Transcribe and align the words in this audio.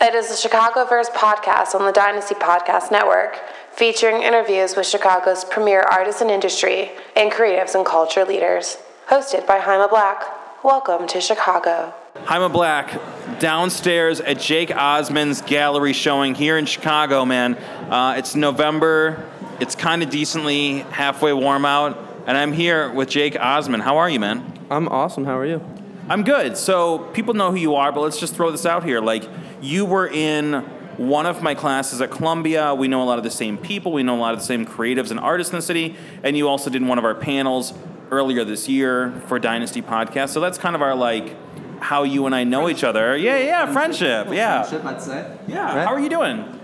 It 0.00 0.14
is 0.14 0.28
the 0.28 0.48
Chicagoverse 0.48 1.10
podcast 1.10 1.74
on 1.74 1.84
the 1.84 1.90
Dynasty 1.90 2.36
Podcast 2.36 2.92
Network, 2.92 3.36
featuring 3.72 4.22
interviews 4.22 4.76
with 4.76 4.86
Chicago's 4.86 5.44
premier 5.44 5.80
artists 5.80 6.20
and 6.20 6.30
industry 6.30 6.92
and 7.16 7.32
creatives 7.32 7.74
and 7.74 7.84
culture 7.84 8.24
leaders. 8.24 8.78
Hosted 9.08 9.44
by 9.44 9.58
Jaime 9.58 9.88
Black. 9.88 10.22
Welcome 10.62 11.08
to 11.08 11.20
Chicago. 11.20 11.92
Jaime 12.26 12.48
Black 12.48 13.00
downstairs 13.40 14.20
at 14.20 14.38
Jake 14.38 14.70
Osmun's 14.70 15.42
gallery 15.42 15.92
showing 15.92 16.36
here 16.36 16.56
in 16.58 16.66
Chicago, 16.66 17.24
man. 17.24 17.56
Uh, 17.90 18.14
it's 18.16 18.36
November. 18.36 19.28
It's 19.58 19.74
kind 19.74 20.04
of 20.04 20.10
decently 20.10 20.82
halfway 20.92 21.32
warm 21.32 21.64
out, 21.64 21.98
and 22.28 22.36
I'm 22.36 22.52
here 22.52 22.88
with 22.92 23.08
Jake 23.08 23.36
Osmond. 23.36 23.82
How 23.82 23.96
are 23.96 24.08
you, 24.08 24.20
man? 24.20 24.60
I'm 24.70 24.86
awesome. 24.90 25.24
How 25.24 25.36
are 25.36 25.46
you? 25.46 25.60
I'm 26.08 26.22
good. 26.22 26.56
So 26.56 26.98
people 27.12 27.34
know 27.34 27.50
who 27.50 27.58
you 27.58 27.74
are, 27.74 27.90
but 27.90 28.00
let's 28.00 28.20
just 28.20 28.36
throw 28.36 28.52
this 28.52 28.64
out 28.64 28.84
here. 28.84 29.00
Like 29.00 29.28
you 29.60 29.84
were 29.84 30.08
in 30.08 30.64
one 30.96 31.26
of 31.26 31.42
my 31.42 31.54
classes 31.54 32.00
at 32.00 32.10
Columbia. 32.10 32.74
We 32.74 32.88
know 32.88 33.02
a 33.02 33.04
lot 33.04 33.18
of 33.18 33.24
the 33.24 33.30
same 33.30 33.56
people. 33.56 33.92
We 33.92 34.02
know 34.02 34.16
a 34.16 34.20
lot 34.20 34.34
of 34.34 34.40
the 34.40 34.46
same 34.46 34.66
creatives 34.66 35.10
and 35.10 35.20
artists 35.20 35.52
in 35.52 35.58
the 35.58 35.62
city. 35.62 35.96
And 36.22 36.36
you 36.36 36.48
also 36.48 36.70
did 36.70 36.82
one 36.82 36.98
of 36.98 37.04
our 37.04 37.14
panels 37.14 37.72
earlier 38.10 38.44
this 38.44 38.68
year 38.68 39.12
for 39.26 39.38
Dynasty 39.38 39.80
Podcast. 39.80 40.30
So 40.30 40.40
that's 40.40 40.58
kind 40.58 40.74
of 40.74 40.82
our 40.82 40.94
like 40.94 41.36
how 41.80 42.02
you 42.02 42.26
and 42.26 42.34
I 42.34 42.44
know 42.44 42.68
each 42.68 42.82
other. 42.82 43.16
Yeah, 43.16 43.38
yeah, 43.38 43.72
friendship. 43.72 44.28
Yeah. 44.30 44.64
Friendship, 44.64 44.86
I'd 44.86 45.02
say. 45.02 45.38
Yeah. 45.46 45.76
Right? 45.76 45.86
How 45.86 45.94
are 45.94 46.00
you 46.00 46.08
doing? 46.08 46.58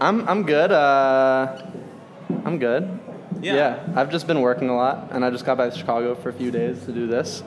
I'm 0.00 0.28
I'm 0.28 0.42
good. 0.42 0.72
Uh, 0.72 1.62
I'm 2.44 2.58
good. 2.58 2.98
Yeah. 3.40 3.54
Yeah. 3.54 3.92
I've 3.94 4.10
just 4.10 4.26
been 4.26 4.40
working 4.40 4.68
a 4.68 4.76
lot, 4.76 5.08
and 5.12 5.24
I 5.24 5.30
just 5.30 5.44
got 5.44 5.58
back 5.58 5.72
to 5.72 5.78
Chicago 5.78 6.14
for 6.14 6.30
a 6.30 6.32
few 6.32 6.50
days 6.50 6.84
to 6.86 6.92
do 6.92 7.06
this. 7.06 7.42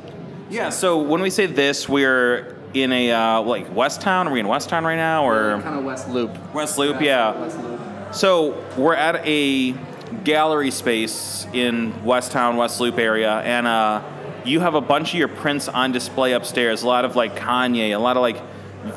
Yeah. 0.50 0.70
So 0.70 1.02
when 1.02 1.22
we 1.22 1.30
say 1.30 1.46
this, 1.46 1.90
we're 1.90 2.59
in 2.74 2.92
a 2.92 3.12
uh, 3.12 3.42
like 3.42 3.74
West 3.76 4.02
Town. 4.02 4.28
Are 4.28 4.32
we 4.32 4.40
in 4.40 4.48
West 4.48 4.70
Town 4.70 4.84
right 4.86 4.96
now, 4.96 5.28
or 5.28 5.62
kind 5.62 5.80
of 5.80 5.86
West 5.86 6.10
Loop. 6.10 6.54
West 6.54 6.78
Loop? 6.78 7.02
Yeah. 7.02 7.40
West 7.40 7.60
Loop. 7.60 7.80
So 8.14 8.64
we're 8.78 8.96
at 8.96 9.26
a 9.26 9.76
gallery 10.24 10.72
space 10.72 11.46
in 11.54 12.04
West 12.04 12.32
Town, 12.32 12.58
West 12.58 12.80
Loop 12.80 12.98
area, 12.98 13.40
and 13.42 13.68
uh, 13.68 14.02
you 14.46 14.60
have 14.60 14.76
a 14.76 14.82
bunch 14.82 15.14
of 15.14 15.20
your 15.20 15.28
prints 15.28 15.68
on 15.68 15.92
display 15.92 16.34
upstairs. 16.34 16.84
A 16.84 16.88
lot 16.88 17.06
of 17.06 17.16
like 17.16 17.36
Kanye, 17.36 17.92
a 17.92 18.00
lot 18.00 18.18
of 18.18 18.22
like 18.22 18.42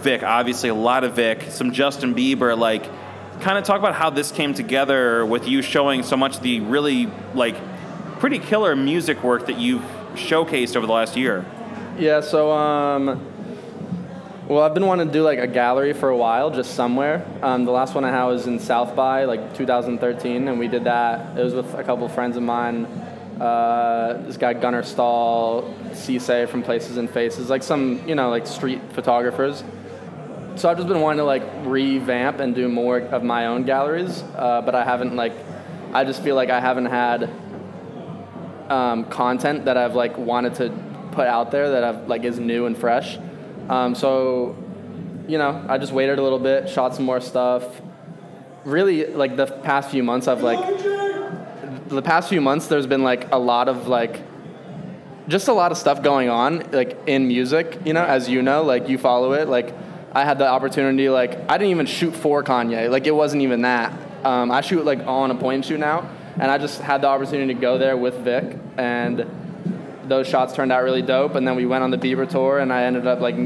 Vic, 0.02 0.22
obviously 0.22 0.68
a 0.68 0.74
lot 0.74 1.04
of 1.04 1.14
Vic, 1.14 1.50
some 1.50 1.72
Justin 1.72 2.14
Bieber. 2.14 2.56
Like, 2.56 2.84
kind 3.40 3.58
of 3.58 3.64
talk 3.64 3.78
about 3.78 3.94
how 3.94 4.10
this 4.10 4.30
came 4.30 4.54
together 4.54 5.26
with 5.26 5.48
you 5.48 5.60
showing 5.60 6.02
so 6.02 6.16
much 6.16 6.36
of 6.36 6.42
the 6.42 6.60
really 6.60 7.10
like 7.34 7.56
pretty 8.18 8.38
killer 8.38 8.76
music 8.76 9.22
work 9.24 9.46
that 9.46 9.58
you've 9.58 9.82
showcased 10.14 10.76
over 10.76 10.86
the 10.86 10.92
last 10.92 11.16
year. 11.16 11.44
Yeah. 11.98 12.20
So 12.20 12.50
um. 12.52 13.31
Well, 14.52 14.62
I've 14.64 14.74
been 14.74 14.84
wanting 14.84 15.06
to 15.06 15.12
do 15.14 15.22
like 15.22 15.38
a 15.38 15.46
gallery 15.46 15.94
for 15.94 16.10
a 16.10 16.16
while, 16.16 16.50
just 16.50 16.74
somewhere. 16.74 17.26
Um, 17.40 17.64
the 17.64 17.70
last 17.70 17.94
one 17.94 18.04
I 18.04 18.10
had 18.10 18.24
was 18.24 18.46
in 18.46 18.58
South 18.58 18.94
by, 18.94 19.24
like 19.24 19.54
2013, 19.56 20.46
and 20.46 20.58
we 20.58 20.68
did 20.68 20.84
that. 20.84 21.38
It 21.38 21.42
was 21.42 21.54
with 21.54 21.72
a 21.72 21.82
couple 21.82 22.06
friends 22.10 22.36
of 22.36 22.42
mine. 22.42 22.84
Uh, 23.40 24.22
this 24.26 24.36
guy 24.36 24.52
Gunner 24.52 24.82
Stahl, 24.82 25.74
Ciesay 25.92 26.46
from 26.46 26.62
Places 26.62 26.98
and 26.98 27.08
Faces, 27.08 27.48
like 27.48 27.62
some 27.62 28.06
you 28.06 28.14
know 28.14 28.28
like 28.28 28.46
street 28.46 28.82
photographers. 28.92 29.64
So 30.56 30.68
I've 30.68 30.76
just 30.76 30.86
been 30.86 31.00
wanting 31.00 31.20
to 31.20 31.24
like 31.24 31.44
revamp 31.64 32.40
and 32.40 32.54
do 32.54 32.68
more 32.68 32.98
of 32.98 33.22
my 33.22 33.46
own 33.46 33.62
galleries, 33.62 34.22
uh, 34.36 34.60
but 34.60 34.74
I 34.74 34.84
haven't 34.84 35.16
like. 35.16 35.32
I 35.94 36.04
just 36.04 36.22
feel 36.22 36.36
like 36.36 36.50
I 36.50 36.60
haven't 36.60 36.90
had 37.00 37.30
um, 38.68 39.06
content 39.06 39.64
that 39.64 39.78
I've 39.78 39.94
like 39.94 40.18
wanted 40.18 40.56
to 40.56 40.70
put 41.12 41.26
out 41.26 41.50
there 41.50 41.70
that 41.70 41.84
I've 41.84 42.06
like 42.06 42.24
is 42.24 42.38
new 42.38 42.66
and 42.66 42.76
fresh. 42.76 43.16
Um, 43.68 43.94
so, 43.94 44.56
you 45.28 45.38
know, 45.38 45.64
I 45.68 45.78
just 45.78 45.92
waited 45.92 46.18
a 46.18 46.22
little 46.22 46.38
bit, 46.38 46.68
shot 46.68 46.94
some 46.94 47.04
more 47.04 47.20
stuff. 47.20 47.64
Really, 48.64 49.06
like 49.06 49.36
the 49.36 49.46
past 49.46 49.90
few 49.90 50.02
months, 50.02 50.28
I've 50.28 50.42
like 50.42 50.60
the 51.88 52.02
past 52.02 52.28
few 52.28 52.40
months. 52.40 52.66
There's 52.66 52.86
been 52.86 53.02
like 53.02 53.32
a 53.32 53.38
lot 53.38 53.68
of 53.68 53.88
like 53.88 54.22
just 55.28 55.48
a 55.48 55.52
lot 55.52 55.72
of 55.72 55.78
stuff 55.78 56.02
going 56.02 56.28
on 56.28 56.70
like 56.72 56.98
in 57.06 57.28
music. 57.28 57.80
You 57.84 57.92
know, 57.92 58.04
as 58.04 58.28
you 58.28 58.42
know, 58.42 58.62
like 58.62 58.88
you 58.88 58.98
follow 58.98 59.32
it. 59.32 59.48
Like 59.48 59.74
I 60.12 60.24
had 60.24 60.38
the 60.38 60.46
opportunity. 60.46 61.08
Like 61.08 61.50
I 61.50 61.58
didn't 61.58 61.70
even 61.70 61.86
shoot 61.86 62.14
for 62.14 62.42
Kanye. 62.42 62.90
Like 62.90 63.06
it 63.06 63.14
wasn't 63.14 63.42
even 63.42 63.62
that. 63.62 63.92
Um, 64.24 64.50
I 64.50 64.60
shoot 64.60 64.84
like 64.84 65.00
on 65.06 65.30
a 65.30 65.34
point 65.34 65.56
and 65.56 65.64
shoot 65.64 65.80
now, 65.80 66.08
and 66.34 66.50
I 66.50 66.58
just 66.58 66.80
had 66.80 67.02
the 67.02 67.08
opportunity 67.08 67.52
to 67.54 67.60
go 67.60 67.78
there 67.78 67.96
with 67.96 68.18
Vic 68.18 68.56
and 68.76 69.26
those 70.12 70.28
shots 70.28 70.52
turned 70.52 70.70
out 70.70 70.84
really 70.84 71.02
dope. 71.02 71.34
And 71.34 71.46
then 71.46 71.56
we 71.56 71.66
went 71.66 71.82
on 71.82 71.90
the 71.90 71.98
Bieber 71.98 72.28
tour, 72.28 72.58
and 72.58 72.72
I 72.72 72.84
ended 72.84 73.06
up 73.06 73.20
like 73.20 73.36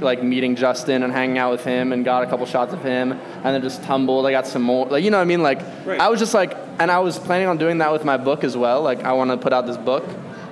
like 0.00 0.22
meeting 0.22 0.56
Justin 0.56 1.02
and 1.02 1.12
hanging 1.12 1.38
out 1.38 1.52
with 1.52 1.64
him, 1.64 1.92
and 1.92 2.04
got 2.04 2.22
a 2.22 2.26
couple 2.26 2.46
shots 2.46 2.72
of 2.72 2.82
him, 2.82 3.12
and 3.12 3.44
then 3.44 3.62
just 3.62 3.82
tumbled. 3.82 4.26
I 4.26 4.30
got 4.30 4.46
some 4.46 4.62
more, 4.62 4.86
like 4.86 5.02
you 5.04 5.10
know 5.10 5.18
what 5.18 5.22
I 5.22 5.26
mean. 5.26 5.42
Like 5.42 5.60
Right. 5.84 6.00
I 6.00 6.08
was 6.08 6.20
just 6.20 6.34
like, 6.34 6.56
and 6.78 6.90
I 6.90 7.00
was 7.00 7.18
planning 7.18 7.48
on 7.48 7.58
doing 7.58 7.78
that 7.78 7.92
with 7.92 8.04
my 8.04 8.16
book 8.16 8.44
as 8.44 8.56
well. 8.56 8.82
Like 8.82 9.02
I 9.04 9.12
want 9.12 9.30
to 9.30 9.36
put 9.36 9.52
out 9.52 9.66
this 9.66 9.76
book, 9.76 10.04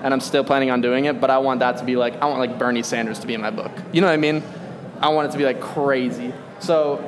and 0.03 0.13
I'm 0.13 0.21
still 0.21 0.45
planning 0.45 0.71
on 0.71 0.81
doing 0.81 1.05
it. 1.05 1.21
But 1.21 1.31
I 1.31 1.39
want 1.39 1.61
that 1.61 1.79
to 1.79 1.85
be 1.85 1.97
like 1.97 2.15
I 2.23 2.27
want 2.27 2.41
like 2.41 2.59
Bernie 2.59 2.83
Sanders 2.83 3.19
to 3.21 3.27
be 3.27 3.35
in 3.35 3.41
my 3.41 3.51
book. 3.51 3.73
You 3.93 4.01
know 4.01 4.09
what 4.09 4.15
I 4.15 4.17
mean? 4.19 4.43
I 5.01 5.09
want 5.09 5.29
it 5.29 5.33
to 5.33 5.39
be 5.39 5.45
like 5.45 5.61
crazy. 5.61 6.33
So 6.61 7.01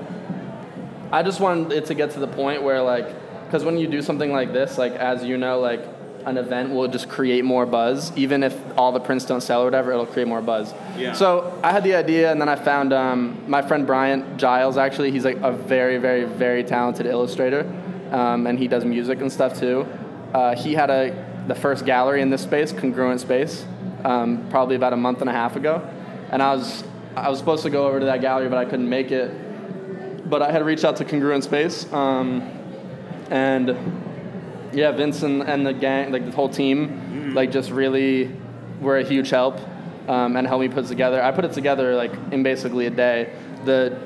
I 1.13 1.23
just 1.23 1.41
wanted 1.41 1.73
it 1.73 1.87
to 1.87 1.95
get 1.95 2.11
to 2.13 2.21
the 2.21 2.27
point 2.27 2.63
where 2.63 2.83
like, 2.83 3.07
because 3.47 3.65
when 3.65 3.79
you 3.79 3.87
do 3.87 4.03
something 4.03 4.33
like 4.33 4.53
this, 4.53 4.79
like 4.79 4.93
as 4.93 5.23
you 5.23 5.39
know, 5.39 5.61
like 5.61 5.81
an 6.27 6.39
event 6.39 6.71
will 6.71 6.89
just 6.89 7.09
create 7.09 7.45
more 7.45 7.67
buzz. 7.67 8.13
Even 8.17 8.43
if 8.43 8.59
all 8.79 8.93
the 8.93 9.01
prints 9.01 9.25
don't 9.25 9.41
sell 9.41 9.63
or 9.63 9.65
whatever, 9.65 9.93
it'll 9.93 10.07
create 10.07 10.29
more 10.29 10.41
buzz. 10.41 10.73
Yeah. 10.97 11.13
So 11.13 11.59
I 11.63 11.73
had 11.73 11.85
the 11.85 11.95
idea, 11.95 12.31
and 12.31 12.41
then 12.41 12.49
I 12.49 12.57
found 12.57 12.93
um, 12.93 13.45
my 13.49 13.63
friend 13.63 13.87
Bryant 13.87 14.39
Giles. 14.39 14.77
Actually, 14.77 15.11
he's 15.11 15.25
like 15.25 15.39
a 15.43 15.53
very, 15.53 15.99
very, 15.99 16.25
very 16.25 16.65
talented 16.65 17.07
illustrator, 17.07 17.61
um, 18.11 18.47
and 18.47 18.59
he 18.59 18.69
does 18.69 18.85
music 18.85 19.21
and 19.21 19.33
stuff 19.33 19.59
too. 19.59 19.87
Uh, 20.33 20.55
he 20.57 20.75
had 20.75 20.91
a 20.91 21.33
the 21.47 21.55
first 21.55 21.85
gallery 21.85 22.23
in 22.23 22.31
this 22.31 22.43
space, 22.43 22.73
congruent 22.73 23.21
space, 23.21 23.67
um, 24.05 24.47
probably 24.49 24.77
about 24.77 24.95
a 24.95 24.97
month 24.97 25.21
and 25.21 25.29
a 25.29 25.33
half 25.33 25.57
ago, 25.57 25.87
and 26.31 26.43
I 26.43 26.55
was 26.55 26.85
I 27.17 27.29
was 27.29 27.39
supposed 27.39 27.63
to 27.65 27.71
go 27.71 27.87
over 27.87 28.01
to 28.01 28.07
that 28.07 28.21
gallery, 28.21 28.49
but 28.49 28.59
I 28.59 28.65
couldn't 28.65 28.89
make 28.89 29.11
it 29.11 29.31
but 30.27 30.43
I 30.43 30.51
had 30.51 30.65
reached 30.65 30.85
out 30.85 30.97
to 30.97 31.05
Congruent 31.05 31.45
Space, 31.45 31.91
um, 31.93 32.43
and 33.31 33.77
yeah, 34.75 34.91
Vince 34.93 35.23
and, 35.23 35.67
the 35.67 35.73
gang, 35.73 36.13
like 36.13 36.25
the 36.25 36.33
whole 36.33 36.49
team, 36.49 37.33
like 37.35 37.51
just 37.51 37.71
really 37.71 38.31
were 38.81 38.99
a 38.99 39.05
huge 39.05 39.31
help 39.31 39.59
um, 40.09 40.37
and 40.37 40.47
helped 40.47 40.63
me 40.63 40.69
put 40.69 40.85
it 40.85 40.89
together. 40.89 41.23
I 41.23 41.31
put 41.33 41.45
it 41.45 41.53
together 41.53 41.95
like 41.95 42.13
in 42.33 42.43
basically 42.43 42.87
a 42.87 42.91
day. 42.91 43.33
The 43.65 43.99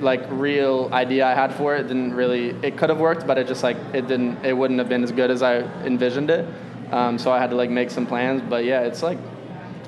like 0.00 0.22
real 0.30 0.88
idea 0.92 1.26
I 1.26 1.34
had 1.34 1.54
for 1.54 1.76
it 1.76 1.88
didn't 1.88 2.14
really. 2.14 2.50
It 2.62 2.76
could 2.76 2.90
have 2.90 2.98
worked, 2.98 3.26
but 3.26 3.38
it 3.38 3.46
just 3.46 3.62
like 3.62 3.76
it 3.92 4.08
didn't. 4.08 4.44
It 4.44 4.56
wouldn't 4.56 4.78
have 4.78 4.88
been 4.88 5.02
as 5.02 5.12
good 5.12 5.30
as 5.30 5.42
I 5.42 5.58
envisioned 5.84 6.30
it. 6.30 6.46
Um, 6.90 7.18
so 7.18 7.30
I 7.32 7.38
had 7.38 7.50
to 7.50 7.56
like 7.56 7.70
make 7.70 7.90
some 7.90 8.06
plans. 8.06 8.42
But 8.42 8.64
yeah, 8.64 8.82
it's 8.82 9.02
like 9.02 9.18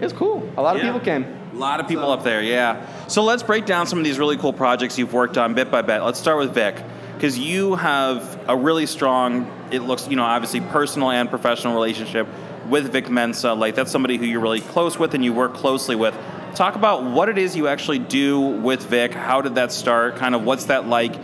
it's 0.01 0.13
cool. 0.13 0.49
A 0.57 0.63
lot 0.63 0.77
of 0.77 0.83
people 0.83 1.01
came. 1.01 1.25
A 1.53 1.57
lot 1.57 1.81
of 1.81 1.89
people 1.89 2.11
up 2.11 2.25
there, 2.25 2.41
yeah. 2.41 2.87
So 3.09 3.23
let's 3.23 3.43
break 3.43 3.67
down 3.67 3.87
some 3.87 3.99
of 3.99 4.05
these 4.07 4.19
really 4.19 4.39
cool 4.39 4.55
projects 4.55 4.99
you've 4.99 5.13
worked 5.13 5.37
on 5.37 5.53
bit 5.53 5.71
by 5.71 5.83
bit. 5.83 6.01
Let's 6.01 6.19
start 6.19 6.39
with 6.39 6.55
Vic, 6.55 6.83
because 7.15 7.39
you 7.39 7.75
have 7.75 8.43
a 8.49 8.57
really 8.57 8.87
strong, 8.87 9.45
it 9.73 9.81
looks, 9.81 10.07
you 10.09 10.17
know, 10.17 10.25
obviously 10.25 10.61
personal 10.61 11.11
and 11.11 11.29
professional 11.29 11.75
relationship 11.75 12.29
with 12.69 12.93
Vic 12.93 13.11
Mensa. 13.11 13.55
Like, 13.55 13.75
that's 13.75 13.91
somebody 13.91 14.17
who 14.17 14.27
you're 14.27 14.41
really 14.41 14.61
close 14.61 14.99
with 14.99 15.15
and 15.15 15.25
you 15.25 15.33
work 15.33 15.55
closely 15.55 15.97
with. 15.97 16.15
Talk 16.55 16.77
about 16.77 17.05
what 17.05 17.29
it 17.29 17.39
is 17.39 17.57
you 17.57 17.67
actually 17.69 17.99
do 17.99 18.39
with 18.39 18.85
Vic. 18.87 19.15
How 19.15 19.41
did 19.41 19.55
that 19.55 19.73
start? 19.73 20.17
Kind 20.17 20.35
of 20.35 20.45
what's 20.45 20.67
that 20.67 20.87
like 20.87 21.15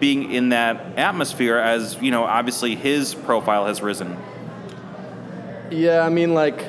being 0.00 0.32
in 0.32 0.50
that 0.50 0.98
atmosphere 0.98 1.56
as, 1.56 2.00
you 2.00 2.10
know, 2.10 2.24
obviously 2.24 2.76
his 2.76 3.14
profile 3.14 3.66
has 3.66 3.82
risen? 3.82 4.16
Yeah, 5.70 6.00
I 6.00 6.08
mean, 6.08 6.34
like, 6.34 6.64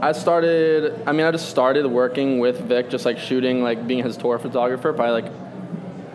I 0.00 0.12
started. 0.12 1.02
I 1.06 1.12
mean, 1.12 1.26
I 1.26 1.30
just 1.30 1.48
started 1.48 1.86
working 1.86 2.38
with 2.38 2.60
Vic, 2.60 2.90
just 2.90 3.04
like 3.04 3.18
shooting, 3.18 3.62
like 3.62 3.86
being 3.86 4.04
his 4.04 4.16
tour 4.16 4.38
photographer, 4.38 4.92
probably 4.92 5.22
like 5.22 5.32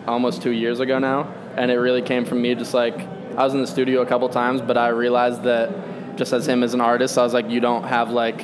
almost 0.06 0.42
two 0.42 0.50
years 0.50 0.80
ago 0.80 0.98
now. 0.98 1.32
And 1.56 1.70
it 1.70 1.76
really 1.76 2.02
came 2.02 2.24
from 2.24 2.42
me, 2.42 2.54
just 2.54 2.74
like 2.74 2.98
I 3.36 3.44
was 3.44 3.54
in 3.54 3.60
the 3.60 3.66
studio 3.66 4.02
a 4.02 4.06
couple 4.06 4.28
times, 4.28 4.60
but 4.60 4.76
I 4.76 4.88
realized 4.88 5.42
that 5.44 6.16
just 6.16 6.32
as 6.32 6.46
him 6.46 6.62
as 6.62 6.74
an 6.74 6.80
artist, 6.80 7.16
I 7.18 7.22
was 7.22 7.32
like, 7.32 7.48
you 7.48 7.60
don't 7.60 7.84
have 7.84 8.10
like, 8.10 8.42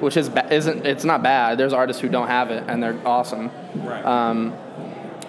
which 0.00 0.16
is 0.16 0.28
ba- 0.28 0.52
isn't 0.52 0.86
it's 0.86 1.04
not 1.04 1.22
bad. 1.22 1.58
There's 1.58 1.72
artists 1.72 2.00
who 2.00 2.08
don't 2.08 2.28
have 2.28 2.50
it, 2.50 2.64
and 2.68 2.82
they're 2.82 2.98
awesome. 3.06 3.50
Right. 3.74 4.04
Um, 4.04 4.54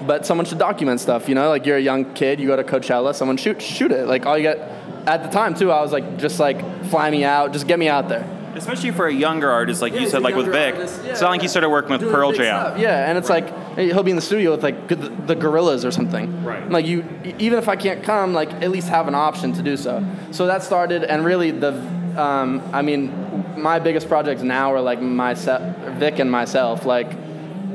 but 0.01 0.25
someone 0.25 0.45
should 0.45 0.57
document 0.57 0.99
stuff. 0.99 1.29
You 1.29 1.35
know, 1.35 1.49
like 1.49 1.65
you're 1.65 1.77
a 1.77 1.81
young 1.81 2.13
kid, 2.13 2.39
you 2.39 2.47
go 2.47 2.55
to 2.55 2.63
Coachella, 2.63 3.13
someone 3.13 3.37
shoot 3.37 3.61
shoot 3.61 3.91
it. 3.91 4.07
Like 4.07 4.25
all 4.25 4.37
you 4.37 4.43
get. 4.43 4.59
At 5.05 5.21
the 5.21 5.29
time 5.29 5.53
too, 5.53 5.69
I 5.69 5.81
was 5.81 5.91
like, 5.91 6.17
just 6.17 6.39
like 6.39 6.85
fly 6.85 7.09
me 7.09 7.25
out, 7.25 7.51
just 7.51 7.67
get 7.67 7.77
me 7.77 7.89
out 7.89 8.07
there. 8.07 8.25
Especially 8.55 8.91
for 8.91 9.07
a 9.07 9.13
younger 9.13 9.49
artist, 9.49 9.81
like 9.81 9.93
Yeah, 9.93 10.01
you 10.01 10.09
said, 10.09 10.21
like 10.21 10.35
with 10.35 10.47
Vic. 10.51 10.75
artist, 10.75 11.01
yeah, 11.03 11.11
it's 11.11 11.21
not 11.21 11.31
like 11.31 11.41
he 11.41 11.47
started 11.47 11.69
working 11.69 11.91
with 11.91 12.01
Doing 12.01 12.13
Pearl 12.13 12.31
Jam. 12.31 12.59
stuff. 12.59 12.79
Yeah, 12.79 13.07
and 13.09 13.17
it's 13.17 13.29
like 13.29 13.77
he'll 13.77 14.03
be 14.03 14.11
in 14.11 14.15
the 14.15 14.21
studio 14.21 14.51
with 14.51 14.63
like 14.63 14.87
the, 14.87 14.95
the 14.95 15.35
Gorillaz 15.35 15.83
or 15.85 15.91
something. 15.91 16.43
Right. 16.43 16.69
Like 16.69 16.85
you, 16.85 17.03
even 17.39 17.57
if 17.59 17.67
I 17.67 17.75
can't 17.75 18.03
come, 18.03 18.33
like 18.33 18.51
at 18.61 18.69
least 18.71 18.89
have 18.89 19.07
an 19.07 19.15
option 19.15 19.53
to 19.53 19.61
do 19.63 19.75
so. 19.77 20.05
So 20.31 20.45
that 20.47 20.63
started, 20.63 21.03
and 21.03 21.25
really 21.25 21.51
the, 21.51 21.73
um, 22.15 22.61
I 22.71 22.81
mean, 22.81 23.11
my 23.57 23.79
biggest 23.79 24.07
projects 24.07 24.41
now 24.43 24.73
are 24.73 24.81
like 24.81 25.01
myself, 25.01 25.61
Vic 25.97 26.19
and 26.19 26.29
myself. 26.31 26.85
Like 26.85 27.11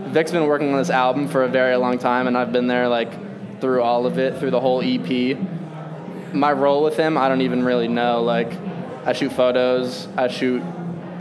Vic's 0.08 0.30
been 0.32 0.46
working 0.46 0.72
on 0.72 0.78
this 0.78 0.90
album 0.90 1.28
for 1.28 1.42
a 1.44 1.48
very 1.48 1.76
long 1.76 1.98
time, 1.98 2.26
and 2.26 2.36
I've 2.38 2.52
been 2.52 2.66
there 2.68 2.88
like 2.88 3.60
through 3.60 3.82
all 3.82 4.06
of 4.06 4.18
it, 4.18 4.38
through 4.38 4.50
the 4.52 4.60
whole 4.60 4.80
EP. 4.82 5.36
My 6.32 6.52
role 6.52 6.84
with 6.84 6.96
him, 6.96 7.16
I 7.18 7.28
don't 7.28 7.40
even 7.40 7.64
really 7.64 7.88
know. 7.88 8.22
Like, 8.22 8.52
I 9.08 9.14
shoot 9.14 9.32
photos, 9.32 10.06
I 10.18 10.28
shoot 10.28 10.62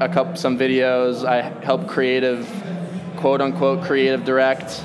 a 0.01 0.10
couple 0.10 0.36
some 0.36 0.60
videos, 0.60 1.24
I 1.24 1.42
help 1.63 1.88
creative, 1.88 2.45
quote 3.16 3.39
unquote, 3.39 3.81
creative 3.81 4.25
direct 4.25 4.84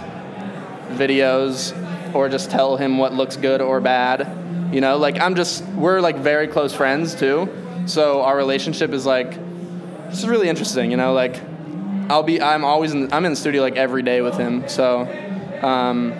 videos, 0.90 1.74
or 2.14 2.28
just 2.28 2.52
tell 2.52 2.76
him 2.76 2.98
what 2.98 3.12
looks 3.12 3.36
good 3.36 3.60
or 3.60 3.80
bad. 3.80 4.72
You 4.72 4.80
know, 4.80 4.98
like 4.98 5.20
I'm 5.20 5.34
just 5.34 5.64
we're 5.70 6.00
like 6.00 6.18
very 6.18 6.46
close 6.46 6.72
friends 6.72 7.16
too, 7.16 7.48
so 7.86 8.22
our 8.22 8.36
relationship 8.36 8.92
is 8.92 9.04
like 9.04 9.32
this 10.08 10.20
is 10.20 10.28
really 10.28 10.48
interesting. 10.48 10.92
You 10.92 10.96
know, 10.96 11.12
like 11.12 11.40
I'll 12.08 12.22
be 12.22 12.40
I'm 12.40 12.64
always 12.64 12.92
in 12.92 13.12
I'm 13.12 13.24
in 13.24 13.32
the 13.32 13.36
studio 13.36 13.62
like 13.62 13.74
every 13.74 14.04
day 14.04 14.20
with 14.20 14.36
him. 14.36 14.68
So 14.68 15.00
um, 15.60 16.14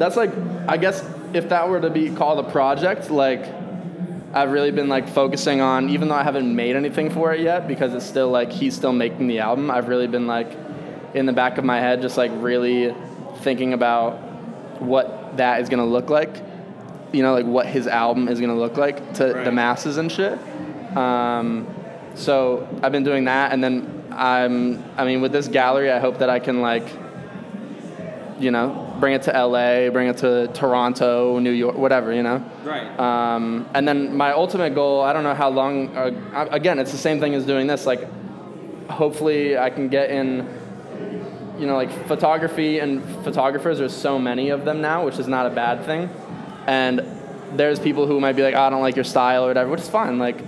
that's 0.00 0.16
like 0.16 0.32
I 0.66 0.78
guess 0.78 1.08
if 1.32 1.50
that 1.50 1.68
were 1.68 1.80
to 1.80 1.90
be 1.90 2.10
called 2.10 2.44
a 2.44 2.50
project, 2.50 3.08
like 3.08 3.61
I've 4.34 4.50
really 4.50 4.70
been 4.70 4.88
like 4.88 5.08
focusing 5.08 5.60
on 5.60 5.90
even 5.90 6.08
though 6.08 6.14
I 6.14 6.22
haven't 6.22 6.54
made 6.54 6.74
anything 6.74 7.10
for 7.10 7.32
it 7.34 7.40
yet 7.40 7.68
because 7.68 7.92
it's 7.94 8.06
still 8.06 8.30
like 8.30 8.50
he's 8.50 8.74
still 8.74 8.92
making 8.92 9.26
the 9.26 9.40
album. 9.40 9.70
I've 9.70 9.88
really 9.88 10.06
been 10.06 10.26
like 10.26 10.50
in 11.14 11.26
the 11.26 11.32
back 11.32 11.58
of 11.58 11.64
my 11.64 11.78
head 11.80 12.00
just 12.00 12.16
like 12.16 12.30
really 12.36 12.94
thinking 13.40 13.74
about 13.74 14.14
what 14.80 15.36
that 15.36 15.60
is 15.60 15.68
gonna 15.68 15.84
look 15.86 16.08
like. 16.10 16.34
You 17.12 17.22
know, 17.22 17.34
like 17.34 17.44
what 17.44 17.66
his 17.66 17.86
album 17.86 18.28
is 18.28 18.40
gonna 18.40 18.56
look 18.56 18.76
like 18.78 19.14
to 19.14 19.32
Right. 19.34 19.44
the 19.44 19.52
masses 19.52 19.98
and 19.98 20.10
shit. 20.10 20.38
Um, 20.96 21.66
so 22.14 22.66
I've 22.82 22.92
been 22.92 23.04
doing 23.04 23.24
that, 23.24 23.52
and 23.52 23.62
then 23.62 24.04
I'm. 24.10 24.82
I 24.96 25.04
mean, 25.04 25.20
with 25.20 25.32
this 25.32 25.48
gallery, 25.48 25.90
I 25.90 25.98
hope 25.98 26.18
that 26.18 26.30
I 26.30 26.38
can 26.38 26.60
like, 26.62 26.86
you 28.38 28.50
know, 28.50 28.91
bring 29.02 29.14
it 29.14 29.22
to 29.22 29.32
LA, 29.32 29.90
bring 29.90 30.06
it 30.06 30.18
to 30.18 30.46
Toronto, 30.54 31.40
New 31.40 31.50
York, 31.50 31.76
whatever. 31.76 32.12
You 32.12 32.22
know. 32.22 32.38
Right. 32.62 32.86
Um, 33.00 33.68
and 33.74 33.86
then 33.86 34.16
my 34.16 34.30
ultimate 34.30 34.76
goal, 34.76 35.00
I 35.00 35.12
don't 35.12 35.24
know 35.24 35.34
how 35.34 35.50
long. 35.50 35.94
Uh, 35.96 36.46
again, 36.52 36.78
it's 36.78 36.92
the 36.92 36.98
same 37.08 37.18
thing 37.18 37.34
as 37.34 37.44
doing 37.44 37.66
this. 37.66 37.84
Like, 37.84 38.08
hopefully, 38.88 39.58
I 39.58 39.70
can 39.70 39.88
get 39.88 40.10
in. 40.10 40.48
You 41.58 41.66
know, 41.66 41.74
like 41.74 41.90
photography 42.06 42.78
and 42.78 43.04
photographers. 43.24 43.78
There's 43.78 43.94
so 43.94 44.18
many 44.18 44.50
of 44.50 44.64
them 44.64 44.80
now, 44.80 45.04
which 45.04 45.18
is 45.18 45.26
not 45.26 45.46
a 45.46 45.50
bad 45.50 45.84
thing. 45.84 46.08
And 46.66 47.04
there's 47.54 47.80
people 47.80 48.06
who 48.06 48.20
might 48.20 48.36
be 48.36 48.42
like, 48.42 48.54
"Oh, 48.54 48.62
I 48.62 48.70
don't 48.70 48.80
like 48.82 48.96
your 48.96 49.04
style 49.04 49.44
or 49.44 49.48
whatever, 49.48 49.68
which 49.68 49.80
is 49.80 49.88
fine. 49.88 50.18
Like, 50.20 50.38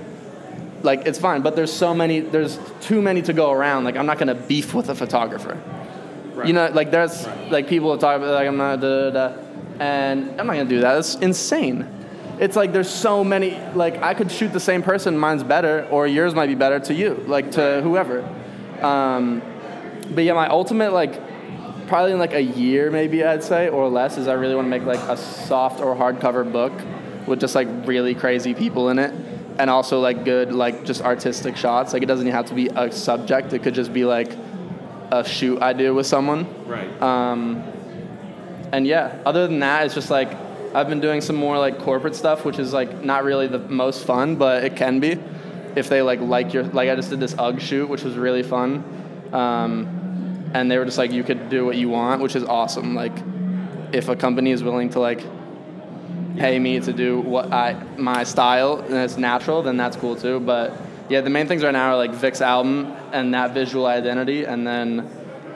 like 0.82 1.06
it's 1.06 1.18
fine. 1.18 1.42
But 1.42 1.56
there's 1.56 1.72
so 1.72 1.92
many. 1.92 2.20
There's 2.20 2.58
too 2.80 3.02
many 3.02 3.20
to 3.22 3.32
go 3.32 3.50
around. 3.50 3.82
Like, 3.82 3.96
I'm 3.96 4.06
not 4.06 4.18
gonna 4.18 4.36
beef 4.36 4.74
with 4.74 4.88
a 4.90 4.94
photographer. 4.94 5.60
You 6.44 6.52
know, 6.52 6.70
like 6.72 6.90
there's 6.90 7.26
like 7.50 7.68
people 7.68 7.96
talk 7.98 8.16
about 8.16 8.34
like 8.34 8.48
I'm 8.48 8.56
not 8.56 8.80
da, 8.80 9.10
da, 9.10 9.28
da, 9.28 9.42
and 9.78 10.30
I'm 10.40 10.46
not 10.46 10.54
gonna 10.54 10.64
do 10.64 10.80
that. 10.80 10.98
It's 10.98 11.14
insane. 11.16 11.88
It's 12.40 12.56
like 12.56 12.72
there's 12.72 12.90
so 12.90 13.22
many. 13.22 13.58
Like 13.74 14.02
I 14.02 14.14
could 14.14 14.30
shoot 14.30 14.52
the 14.52 14.60
same 14.60 14.82
person, 14.82 15.16
mine's 15.16 15.44
better, 15.44 15.86
or 15.90 16.06
yours 16.06 16.34
might 16.34 16.48
be 16.48 16.54
better 16.54 16.80
to 16.80 16.94
you, 16.94 17.14
like 17.26 17.52
to 17.52 17.80
whoever. 17.82 18.22
Um, 18.82 19.42
but 20.10 20.24
yeah, 20.24 20.32
my 20.32 20.48
ultimate 20.48 20.92
like 20.92 21.20
probably 21.86 22.12
in 22.12 22.18
like 22.18 22.32
a 22.32 22.42
year 22.42 22.90
maybe 22.90 23.22
I'd 23.22 23.44
say 23.44 23.68
or 23.68 23.88
less 23.88 24.16
is 24.16 24.26
I 24.26 24.32
really 24.32 24.54
want 24.54 24.66
to 24.66 24.70
make 24.70 24.84
like 24.84 25.00
a 25.00 25.16
soft 25.16 25.80
or 25.80 25.94
hardcover 25.94 26.50
book 26.50 26.72
with 27.26 27.40
just 27.40 27.54
like 27.54 27.68
really 27.86 28.14
crazy 28.14 28.54
people 28.54 28.88
in 28.88 28.98
it 28.98 29.12
and 29.58 29.70
also 29.70 30.00
like 30.00 30.24
good 30.24 30.52
like 30.52 30.84
just 30.84 31.02
artistic 31.02 31.56
shots. 31.56 31.92
Like 31.92 32.02
it 32.02 32.06
doesn't 32.06 32.26
even 32.26 32.34
have 32.34 32.46
to 32.46 32.54
be 32.54 32.68
a 32.68 32.90
subject. 32.90 33.52
It 33.52 33.62
could 33.62 33.74
just 33.74 33.92
be 33.92 34.04
like 34.04 34.30
a 35.10 35.24
shoot 35.24 35.60
I 35.62 35.72
do 35.72 35.94
with 35.94 36.06
someone. 36.06 36.46
right. 36.66 37.02
Um, 37.02 37.62
and 38.72 38.86
yeah, 38.86 39.22
other 39.24 39.46
than 39.46 39.60
that, 39.60 39.86
it's 39.86 39.94
just 39.94 40.10
like 40.10 40.34
I've 40.74 40.88
been 40.88 41.00
doing 41.00 41.20
some 41.20 41.36
more 41.36 41.56
like 41.58 41.78
corporate 41.78 42.16
stuff, 42.16 42.44
which 42.44 42.58
is 42.58 42.72
like 42.72 43.04
not 43.04 43.22
really 43.22 43.46
the 43.46 43.60
most 43.60 44.04
fun, 44.04 44.34
but 44.36 44.64
it 44.64 44.74
can 44.74 44.98
be 44.98 45.18
if 45.76 45.88
they 45.88 46.02
like 46.02 46.20
like 46.20 46.52
your 46.52 46.64
like 46.64 46.88
I 46.88 46.96
just 46.96 47.10
did 47.10 47.20
this 47.20 47.34
UGG 47.38 47.60
shoot, 47.60 47.88
which 47.88 48.02
was 48.02 48.16
really 48.16 48.42
fun. 48.42 48.82
Um, 49.32 50.50
and 50.54 50.70
they 50.70 50.78
were 50.78 50.84
just 50.84 50.98
like 50.98 51.12
you 51.12 51.22
could 51.22 51.48
do 51.48 51.64
what 51.64 51.76
you 51.76 51.88
want, 51.88 52.20
which 52.20 52.34
is 52.34 52.44
awesome. 52.44 52.94
Like 52.94 53.12
if 53.92 54.08
a 54.08 54.16
company 54.16 54.50
is 54.50 54.64
willing 54.64 54.90
to 54.90 55.00
like 55.00 55.24
pay 56.36 56.58
me 56.58 56.80
to 56.80 56.92
do 56.92 57.20
what 57.20 57.52
I 57.52 57.80
my 57.96 58.24
style 58.24 58.80
and 58.80 58.94
it's 58.94 59.16
natural, 59.16 59.62
then 59.62 59.76
that's 59.76 59.96
cool 59.96 60.16
too. 60.16 60.40
But 60.40 60.76
yeah, 61.08 61.20
the 61.20 61.30
main 61.30 61.46
things 61.46 61.62
right 61.62 61.72
now 61.72 61.90
are 61.92 61.96
like 61.96 62.12
Vic's 62.12 62.40
album 62.40 62.86
and 63.12 63.34
that 63.34 63.52
visual 63.54 63.86
identity, 63.86 64.44
and 64.44 64.66
then 64.66 65.10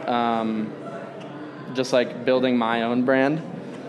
um, 0.07 0.73
just 1.75 1.93
like 1.93 2.25
building 2.25 2.57
my 2.57 2.83
own 2.83 3.05
brand. 3.05 3.41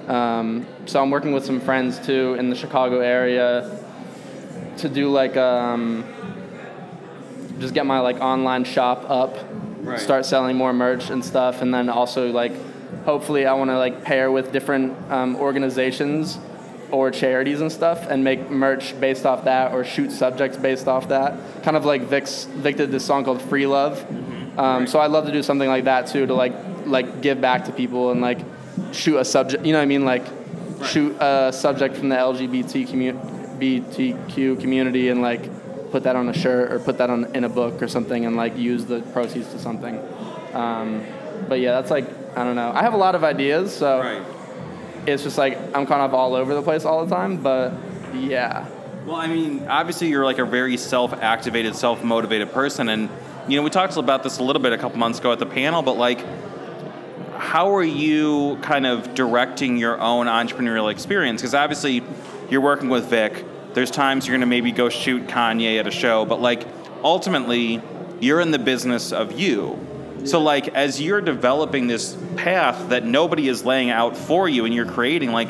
Um, 0.09 0.65
so 0.85 1.01
I'm 1.01 1.11
working 1.11 1.33
with 1.33 1.45
some 1.45 1.59
friends 1.59 1.99
too 1.99 2.35
in 2.39 2.49
the 2.49 2.55
Chicago 2.55 2.99
area 2.99 3.79
to 4.77 4.89
do 4.89 5.09
like 5.09 5.37
um, 5.37 6.03
just 7.59 7.73
get 7.73 7.85
my 7.85 7.99
like 7.99 8.17
online 8.17 8.63
shop 8.63 9.05
up, 9.09 9.37
Right. 9.81 9.99
start 9.99 10.25
selling 10.25 10.57
more 10.57 10.73
merch 10.73 11.09
and 11.09 11.23
stuff, 11.23 11.61
and 11.61 11.73
then 11.73 11.89
also 11.89 12.31
like 12.31 12.51
hopefully 13.05 13.45
I 13.45 13.53
want 13.53 13.69
to 13.69 13.77
like 13.77 14.03
pair 14.03 14.29
with 14.31 14.51
different 14.51 14.93
um, 15.11 15.35
organizations 15.37 16.37
or 16.91 17.11
charities 17.11 17.61
and 17.61 17.71
stuff 17.71 18.07
and 18.09 18.23
make 18.23 18.49
merch 18.49 18.99
based 18.99 19.25
off 19.25 19.45
that 19.45 19.71
or 19.73 19.83
shoot 19.83 20.11
subjects 20.11 20.57
based 20.57 20.87
off 20.87 21.09
that. 21.09 21.63
Kind 21.63 21.77
of 21.77 21.85
like 21.85 22.03
Vic's 22.03 22.45
Vic 22.45 22.77
did 22.77 22.91
this 22.91 23.05
song 23.05 23.23
called 23.23 23.41
Free 23.41 23.67
Love. 23.67 24.05
Um, 24.57 24.87
so 24.87 24.99
I'd 24.99 25.11
love 25.11 25.25
to 25.25 25.31
do 25.31 25.43
something 25.43 25.69
like 25.69 25.85
that 25.85 26.07
too 26.07 26.25
to 26.25 26.33
like 26.33 26.53
like 26.85 27.21
give 27.21 27.39
back 27.39 27.65
to 27.65 27.71
people 27.71 28.11
and 28.11 28.21
like 28.21 28.39
shoot 28.91 29.17
a 29.17 29.25
subject. 29.25 29.65
You 29.65 29.73
know 29.73 29.79
what 29.79 29.83
I 29.83 29.87
mean? 29.87 30.05
Like 30.05 30.25
shoot 30.85 31.15
a 31.19 31.51
subject 31.53 31.97
from 31.97 32.09
the 32.09 32.15
LGBT 32.15 32.87
commu- 32.87 33.59
BTQ 33.59 34.59
community 34.59 35.09
and 35.09 35.21
like 35.21 35.49
put 35.91 36.03
that 36.03 36.15
on 36.15 36.29
a 36.29 36.33
shirt 36.33 36.71
or 36.71 36.79
put 36.79 36.97
that 36.97 37.09
on 37.09 37.35
in 37.35 37.43
a 37.43 37.49
book 37.49 37.81
or 37.81 37.87
something 37.87 38.25
and 38.25 38.35
like 38.35 38.57
use 38.57 38.85
the 38.85 39.01
proceeds 39.13 39.49
to 39.51 39.59
something. 39.59 39.99
Um, 40.53 41.05
but 41.47 41.59
yeah, 41.59 41.71
that's 41.71 41.91
like 41.91 42.05
I 42.37 42.43
don't 42.43 42.55
know. 42.55 42.71
I 42.73 42.81
have 42.83 42.93
a 42.93 42.97
lot 42.97 43.15
of 43.15 43.23
ideas, 43.23 43.75
so 43.75 43.99
right. 43.99 44.38
It's 45.05 45.23
just 45.23 45.37
like 45.37 45.57
I'm 45.75 45.85
kind 45.85 46.01
of 46.01 46.13
all 46.13 46.35
over 46.35 46.53
the 46.53 46.61
place 46.61 46.85
all 46.85 47.05
the 47.05 47.15
time. 47.15 47.37
But 47.41 47.73
yeah, 48.13 48.67
Well, 49.05 49.15
I 49.15 49.27
mean, 49.27 49.67
obviously 49.67 50.07
you're 50.09 50.25
like 50.25 50.39
a 50.39 50.45
very 50.45 50.77
self-activated, 50.77 51.75
self-motivated 51.75 52.51
person, 52.51 52.89
and 52.89 53.09
you 53.47 53.57
know 53.57 53.63
we 53.63 53.69
talked 53.69 53.97
about 53.97 54.23
this 54.23 54.39
a 54.39 54.43
little 54.43 54.61
bit 54.61 54.73
a 54.73 54.77
couple 54.77 54.97
months 54.97 55.19
ago 55.19 55.31
at 55.31 55.39
the 55.39 55.45
panel, 55.45 55.81
but 55.81 55.97
like, 55.97 56.23
how 57.37 57.73
are 57.75 57.83
you 57.83 58.57
kind 58.61 58.85
of 58.85 59.13
directing 59.15 59.77
your 59.77 59.99
own 59.99 60.27
entrepreneurial 60.27 60.91
experience? 60.91 61.41
Because 61.41 61.53
obviously 61.53 62.03
you're 62.49 62.61
working 62.61 62.89
with 62.89 63.05
Vic. 63.05 63.45
There's 63.73 63.91
times 63.91 64.27
you're 64.27 64.33
going 64.33 64.41
to 64.41 64.47
maybe 64.47 64.71
go 64.71 64.89
shoot 64.89 65.27
Kanye 65.27 65.79
at 65.79 65.87
a 65.87 65.91
show, 65.91 66.25
but 66.25 66.41
like 66.41 66.67
ultimately 67.03 67.81
you're 68.19 68.41
in 68.41 68.51
the 68.51 68.59
business 68.59 69.13
of 69.13 69.39
you. 69.39 69.79
So 70.25 70.41
like 70.41 70.67
as 70.69 71.01
you're 71.01 71.21
developing 71.21 71.87
this 71.87 72.17
path 72.35 72.89
that 72.89 73.05
nobody 73.05 73.47
is 73.47 73.65
laying 73.65 73.89
out 73.89 74.17
for 74.17 74.47
you 74.47 74.65
and 74.65 74.73
you're 74.73 74.85
creating 74.85 75.31
like 75.31 75.49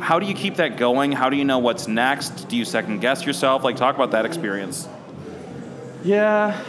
how 0.00 0.18
do 0.18 0.26
you 0.26 0.34
keep 0.34 0.56
that 0.56 0.76
going? 0.76 1.12
How 1.12 1.30
do 1.30 1.36
you 1.36 1.44
know 1.44 1.60
what's 1.60 1.86
next? 1.86 2.48
Do 2.48 2.56
you 2.56 2.64
second 2.64 3.00
guess 3.00 3.24
yourself? 3.24 3.62
Like 3.62 3.76
talk 3.76 3.94
about 3.94 4.10
that 4.10 4.26
experience. 4.26 4.88
yeah. 6.02 6.60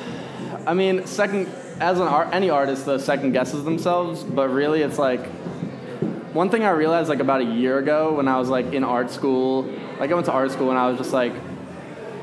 I 0.68 0.74
mean, 0.76 1.08
second 1.08 1.48
as 1.80 2.00
an 2.00 2.08
art, 2.08 2.30
any 2.32 2.50
artist, 2.52 2.86
the 2.86 3.00
second 3.00 3.32
guesses 3.32 3.64
themselves. 3.64 4.24
But 4.24 4.50
really, 4.50 4.82
it's 4.84 5.00
like 5.00 5.26
one 6.32 6.50
thing 6.50 6.64
I 6.64 6.70
realized 6.70 7.10
like 7.10 7.20
about 7.20 7.42
a 7.42 7.46
year 7.46 7.80
ago 7.80 8.14
when 8.14 8.28
I 8.28 8.38
was 8.38 8.50
like 8.50 8.72
in 8.72 8.84
art 8.84 9.10
school. 9.10 9.64
Like 10.00 10.12
I 10.12 10.14
went 10.14 10.28
to 10.28 10.32
art 10.32 10.52
school 10.52 10.70
and 10.70 10.78
I 10.78 10.88
was 10.88 10.98
just 10.98 11.12
like, 11.12 11.34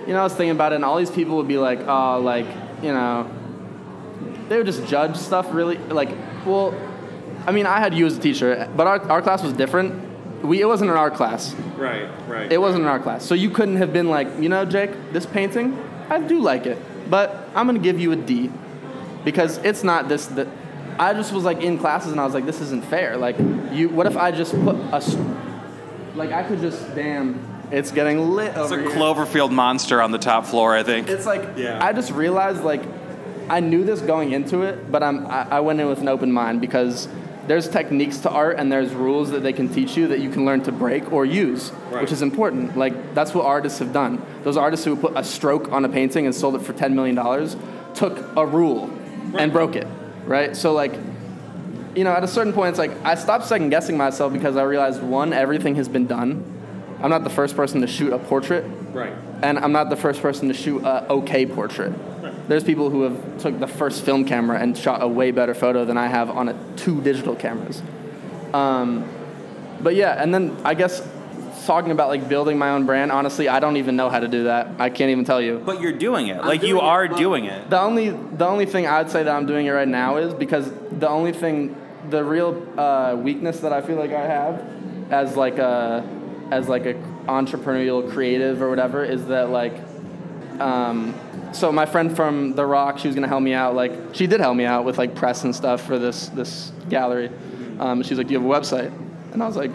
you 0.07 0.13
know, 0.13 0.21
I 0.21 0.25
was 0.25 0.33
thinking 0.35 0.53
about 0.53 0.73
it, 0.73 0.77
and 0.77 0.85
all 0.85 0.97
these 0.97 1.11
people 1.11 1.37
would 1.37 1.49
be 1.49 1.59
like, 1.59 1.81
oh, 1.87 2.21
like 2.21 2.47
you 2.83 2.93
know, 2.93 3.31
they 4.51 4.57
would 4.57 4.67
just 4.67 4.85
judge 4.87 5.17
stuff 5.17 5.47
really 5.53 5.79
like 5.79 6.11
well 6.45 6.75
i 7.47 7.53
mean 7.53 7.67
i 7.67 7.79
had 7.79 7.95
you 7.95 8.05
as 8.05 8.19
a 8.19 8.21
teacher 8.21 8.69
but 8.77 8.87
our, 8.87 9.01
our 9.11 9.23
class 9.23 9.43
was 9.43 9.53
different 9.53 9.95
we 10.45 10.61
it 10.61 10.67
wasn't 10.67 10.91
an 10.91 10.97
art 10.97 11.15
class 11.15 11.55
Right, 11.77 12.09
right. 12.29 12.53
it 12.53 12.59
wasn't 12.61 12.83
an 12.83 12.89
art 12.89 13.03
class 13.03 13.25
so 13.25 13.35
you 13.35 13.49
couldn't 13.51 13.77
have 13.77 13.93
been 13.93 14.09
like 14.11 14.27
you 14.41 14.49
know 14.49 14.65
jake 14.65 14.91
this 15.13 15.25
painting 15.25 15.79
i 16.11 16.19
do 16.21 16.41
like 16.41 16.67
it 16.67 16.77
but 17.09 17.49
i'm 17.55 17.67
going 17.67 17.79
to 17.79 17.83
give 17.83 17.99
you 18.01 18.11
a 18.13 18.17
d 18.17 18.51
because 19.25 19.59
it's 19.59 19.85
not 19.85 20.09
this 20.09 20.27
that 20.27 20.49
i 20.99 21.15
just 21.15 21.33
was 21.33 21.45
like 21.45 21.61
in 21.63 21.79
classes 21.79 22.11
and 22.11 22.21
i 22.21 22.25
was 22.25 22.35
like 22.35 22.45
this 22.47 22.61
isn't 22.61 22.85
fair 22.87 23.17
like 23.17 23.39
you 23.73 23.89
what 23.89 24.07
if 24.07 24.17
i 24.17 24.31
just 24.33 24.53
put 24.65 24.75
a 24.93 25.01
like 26.17 26.33
i 26.33 26.43
could 26.43 26.61
just 26.61 26.95
damn 26.97 27.39
it's 27.71 27.93
getting 27.93 28.31
lit 28.33 28.53
It's 28.57 28.73
a 28.73 28.81
here. 28.81 28.91
Cloverfield 28.91 29.53
monster 29.53 30.03
on 30.03 30.11
the 30.11 30.19
top 30.19 30.45
floor, 30.45 30.75
I 30.75 30.83
think. 30.83 31.09
It's 31.09 31.25
like 31.25 31.57
Yeah. 31.57 31.79
I 31.81 31.93
just 31.93 32.11
realized 32.11 32.65
like 32.65 32.83
I 33.51 33.61
knew 33.61 33.85
this 33.85 34.01
going 34.01 34.33
into 34.33 34.63
it, 34.63 34.91
but 34.91 35.03
I'm 35.03 35.27
I, 35.27 35.47
I 35.57 35.61
went 35.61 35.81
in 35.81 35.89
with 35.89 36.01
an 36.01 36.09
open 36.09 36.31
mind 36.33 36.61
because 36.61 37.09
there's 37.49 37.69
techniques 37.69 38.19
to 38.19 38.31
art 38.31 38.59
and 38.59 38.71
there's 38.71 38.93
rules 38.95 39.31
that 39.33 39.43
they 39.43 39.53
can 39.53 39.69
teach 39.69 39.97
you 39.97 40.07
that 40.09 40.21
you 40.21 40.31
can 40.31 40.45
learn 40.45 40.63
to 40.63 40.73
break 40.73 41.13
or 41.13 41.25
use, 41.27 41.73
Right. 41.91 42.01
which 42.03 42.13
is 42.13 42.23
important. 42.23 42.77
Like 42.77 43.15
that's 43.15 43.35
what 43.35 43.45
artists 43.45 43.81
have 43.81 43.93
done. 43.93 44.23
Those 44.45 44.57
artists 44.57 44.85
who 44.85 44.95
put 44.95 45.15
a 45.17 45.25
stroke 45.25 45.73
on 45.73 45.85
a 45.85 45.89
painting 45.89 46.27
and 46.27 46.35
sold 46.35 46.55
it 46.55 46.63
for 46.63 46.73
ten 46.73 46.95
million 46.95 47.17
dollars 47.17 47.57
took 47.95 48.17
a 48.37 48.47
rule 48.47 48.89
and 49.37 49.53
broke 49.53 49.75
it, 49.75 49.87
right? 50.27 50.57
So 50.57 50.73
like 50.73 50.95
you 51.97 52.05
know, 52.05 52.13
at 52.13 52.23
a 52.23 52.29
certain 52.29 52.53
point, 52.53 52.69
it's 52.71 52.79
like 52.79 52.93
I 53.05 53.17
stopped 53.17 53.47
second 53.47 53.71
guessing 53.71 53.97
myself 53.97 54.33
because 54.33 54.57
I 54.57 54.63
realized 54.63 55.03
one, 55.03 55.33
everything 55.33 55.75
has 55.75 55.89
been 55.89 56.07
done. 56.07 56.45
I'm 57.03 57.11
not 57.11 57.25
the 57.25 57.31
first 57.31 57.57
person 57.57 57.81
to 57.81 57.89
shoot 57.89 58.13
a 58.13 58.19
portrait, 58.19 58.65
Right. 58.93 59.13
and 59.43 59.59
I'm 59.59 59.73
not 59.73 59.91
the 59.91 59.97
first 59.97 60.23
person 60.23 60.47
to 60.49 60.55
shoot 60.55 60.85
a 60.85 61.11
okay 61.11 61.47
portrait. 61.47 61.93
There's 62.51 62.65
people 62.65 62.91
who 62.91 63.03
have 63.03 63.39
took 63.39 63.61
the 63.61 63.69
first 63.69 64.05
film 64.05 64.25
camera 64.25 64.59
and 64.59 64.77
shot 64.77 65.05
a 65.05 65.07
way 65.07 65.31
better 65.31 65.55
photo 65.55 65.85
than 65.85 65.97
I 65.97 66.09
have 66.09 66.31
on 66.31 66.49
a, 66.49 66.77
two 66.77 67.01
digital 67.01 67.37
cameras. 67.37 67.81
Um, 68.53 69.09
but 69.81 69.95
yeah, 69.95 70.21
and 70.21 70.35
then 70.35 70.57
I 70.65 70.75
guess 70.75 71.01
talking 71.65 71.93
about 71.93 72.09
like 72.09 72.29
building 72.29 72.59
my 72.59 72.71
own 72.71 72.87
brand. 72.87 73.13
Honestly, 73.13 73.49
I 73.49 73.61
don't 73.61 73.77
even 73.77 73.95
know 73.95 74.11
how 74.11 74.19
to 74.19 74.27
do 74.27 74.45
that. 74.45 74.67
I 74.81 74.91
can't 74.91 75.13
even 75.13 75.25
tell 75.25 75.41
you. 75.41 75.63
But 75.65 75.81
you're 75.81 75.93
doing 75.93 76.27
it. 76.27 76.45
like 76.45 76.63
doing 76.63 76.71
you 76.71 76.81
are 76.81 77.07
but- 77.07 77.19
doing 77.19 77.45
it. 77.45 77.71
The 77.71 77.81
only 77.81 78.11
the 78.11 78.47
only 78.47 78.67
thing 78.67 78.85
I'd 78.85 79.13
say 79.13 79.23
that 79.23 79.33
I'm 79.33 79.47
doing 79.47 79.67
it 79.67 79.71
right 79.71 79.87
now 79.87 80.17
is 80.17 80.35
because 80.35 80.73
the 80.91 81.09
only 81.09 81.31
thing, 81.31 81.77
the 82.09 82.25
real 82.25 82.67
uh, 82.77 83.15
weakness 83.17 83.61
that 83.61 83.73
I 83.73 83.81
feel 83.81 83.95
like 83.95 84.11
I 84.11 84.27
have, 84.27 84.61
as 85.13 85.37
like 85.37 85.59
a 85.59 86.05
as 86.51 86.69
like 86.69 86.87
a 86.87 86.95
entrepreneurial 87.29 88.11
creative 88.11 88.61
or 88.61 88.69
whatever, 88.71 89.05
is 89.05 89.27
that 89.27 89.51
like, 89.51 89.75
um, 90.59 91.15
so 91.53 91.73
my 91.73 91.87
friend 91.87 92.15
from 92.15 92.55
The 92.55 92.65
Rock, 92.65 92.99
she 92.99 93.09
was 93.09 93.15
gonna 93.15 93.29
help 93.29 93.43
me 93.43 93.53
out. 93.53 93.75
Like 93.75 93.93
she 94.13 94.27
did 94.27 94.41
help 94.41 94.57
me 94.57 94.65
out 94.65 94.85
with 94.85 94.99
like 94.99 95.15
press 95.15 95.45
and 95.45 95.55
stuff 95.55 95.87
for 95.87 95.99
this 95.99 96.29
this 96.29 96.73
gallery. 96.89 97.31
Um, 97.79 98.03
she's 98.03 98.19
like, 98.19 98.27
"Do 98.27 98.35
you 98.35 98.41
have 98.41 98.49
a 98.49 98.53
website?" 98.53 98.93
And 99.33 99.43
I 99.43 99.47
was 99.47 99.57
like, 99.57 99.73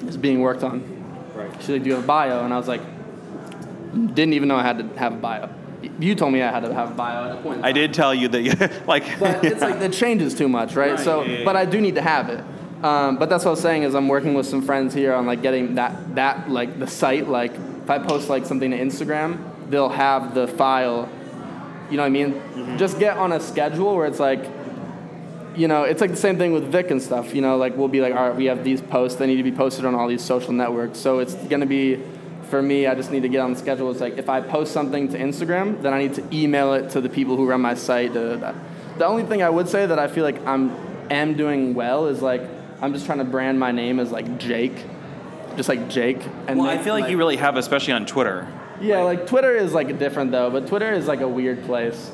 "It's 0.00 0.16
being 0.16 0.40
worked 0.40 0.62
on." 0.62 0.82
Right. 1.34 1.50
She's 1.60 1.70
like, 1.70 1.82
"Do 1.82 1.88
you 1.88 1.94
have 1.94 2.04
a 2.04 2.06
bio?" 2.06 2.44
And 2.44 2.52
I 2.52 2.56
was 2.56 2.68
like, 2.68 2.80
"Didn't 3.92 4.32
even 4.32 4.48
know 4.48 4.56
I 4.56 4.62
had 4.62 4.78
to 4.78 4.98
have 4.98 5.14
a 5.14 5.16
bio." 5.16 5.50
You 5.98 6.14
told 6.14 6.32
me 6.32 6.42
I 6.42 6.50
had 6.50 6.64
to 6.64 6.74
have 6.74 6.90
a 6.90 6.94
bio 6.94 7.30
at 7.30 7.38
a 7.38 7.42
point. 7.42 7.64
I 7.64 7.72
did 7.72 7.94
tell 7.94 8.14
you 8.14 8.28
that, 8.28 8.42
you, 8.42 8.52
like, 8.86 9.18
But 9.18 9.44
it's 9.44 9.62
like 9.62 9.76
it 9.76 9.92
changes 9.92 10.34
too 10.34 10.48
much, 10.48 10.74
right? 10.76 10.92
Right, 10.92 11.00
so, 11.00 11.22
yeah, 11.22 11.38
yeah, 11.38 11.44
but. 11.44 11.56
I 11.56 11.64
do 11.64 11.80
need 11.80 11.94
to 11.94 12.02
have 12.02 12.28
it. 12.28 12.44
Um, 12.84 13.18
but 13.18 13.28
that's 13.28 13.44
what 13.44 13.50
I 13.50 13.52
was 13.52 13.60
saying 13.60 13.82
is 13.82 13.94
I'm 13.94 14.08
working 14.08 14.32
with 14.32 14.46
some 14.46 14.62
friends 14.62 14.94
here 14.94 15.12
on 15.12 15.26
like 15.26 15.42
getting 15.42 15.74
that 15.74 16.14
that 16.14 16.48
like 16.48 16.78
the 16.78 16.86
site. 16.86 17.28
Like 17.28 17.52
if 17.54 17.90
I 17.90 17.98
post 17.98 18.30
like 18.30 18.46
something 18.46 18.70
to 18.70 18.78
Instagram, 18.78 19.38
they'll 19.70 19.88
have 19.88 20.34
the 20.34 20.46
file. 20.46 21.08
You 21.90 21.96
know 21.96 22.02
what 22.02 22.06
I 22.06 22.10
mean? 22.10 22.34
Mm-hmm. 22.34 22.76
Just 22.76 22.98
get 22.98 23.16
on 23.16 23.32
a 23.32 23.40
schedule 23.40 23.96
where 23.96 24.06
it's 24.06 24.20
like, 24.20 24.44
you 25.56 25.66
know, 25.66 25.84
it's 25.84 26.00
like 26.00 26.10
the 26.10 26.16
same 26.16 26.38
thing 26.38 26.52
with 26.52 26.70
Vic 26.70 26.90
and 26.90 27.00
stuff. 27.00 27.34
You 27.34 27.40
know, 27.40 27.56
like 27.56 27.76
we'll 27.76 27.88
be 27.88 28.00
like, 28.00 28.14
all 28.14 28.28
right, 28.28 28.36
we 28.36 28.46
have 28.46 28.62
these 28.62 28.80
posts. 28.80 29.18
They 29.18 29.26
need 29.26 29.36
to 29.36 29.42
be 29.42 29.52
posted 29.52 29.84
on 29.84 29.94
all 29.94 30.08
these 30.08 30.22
social 30.22 30.52
networks. 30.52 30.98
So 30.98 31.18
it's 31.20 31.34
gonna 31.34 31.66
be. 31.66 32.02
For 32.50 32.60
me, 32.60 32.88
I 32.88 32.96
just 32.96 33.12
need 33.12 33.22
to 33.22 33.28
get 33.28 33.38
on 33.38 33.52
the 33.52 33.58
schedule. 33.60 33.92
It's 33.92 34.00
like 34.00 34.18
if 34.18 34.28
I 34.28 34.40
post 34.40 34.72
something 34.72 35.06
to 35.10 35.16
Instagram, 35.16 35.82
then 35.82 35.94
I 35.94 36.00
need 36.00 36.14
to 36.14 36.24
email 36.32 36.74
it 36.74 36.90
to 36.90 37.00
the 37.00 37.08
people 37.08 37.36
who 37.36 37.46
run 37.46 37.60
my 37.60 37.74
site. 37.74 38.12
Da, 38.12 38.34
da, 38.34 38.36
da. 38.52 38.54
The 38.98 39.06
only 39.06 39.22
thing 39.22 39.40
I 39.40 39.48
would 39.48 39.68
say 39.68 39.86
that 39.86 40.00
I 40.00 40.08
feel 40.08 40.24
like 40.24 40.44
I'm 40.44 40.72
am 41.10 41.36
doing 41.36 41.74
well 41.74 42.06
is 42.06 42.22
like 42.22 42.42
I'm 42.82 42.92
just 42.92 43.06
trying 43.06 43.18
to 43.18 43.24
brand 43.24 43.60
my 43.60 43.72
name 43.72 44.00
as 44.00 44.10
like 44.10 44.38
Jake, 44.38 44.84
just 45.56 45.68
like 45.68 45.88
Jake. 45.88 46.18
And 46.48 46.58
well, 46.58 46.68
I 46.68 46.78
feel 46.78 46.94
like 46.94 47.10
you 47.10 47.18
really 47.18 47.36
have, 47.36 47.56
especially 47.56 47.92
on 47.92 48.04
Twitter. 48.04 48.48
Yeah, 48.80 49.02
like 49.02 49.26
Twitter 49.26 49.54
is 49.54 49.72
like 49.72 49.98
different 49.98 50.32
though, 50.32 50.50
but 50.50 50.66
Twitter 50.66 50.92
is 50.92 51.06
like 51.06 51.20
a 51.20 51.28
weird 51.28 51.64
place. 51.64 52.10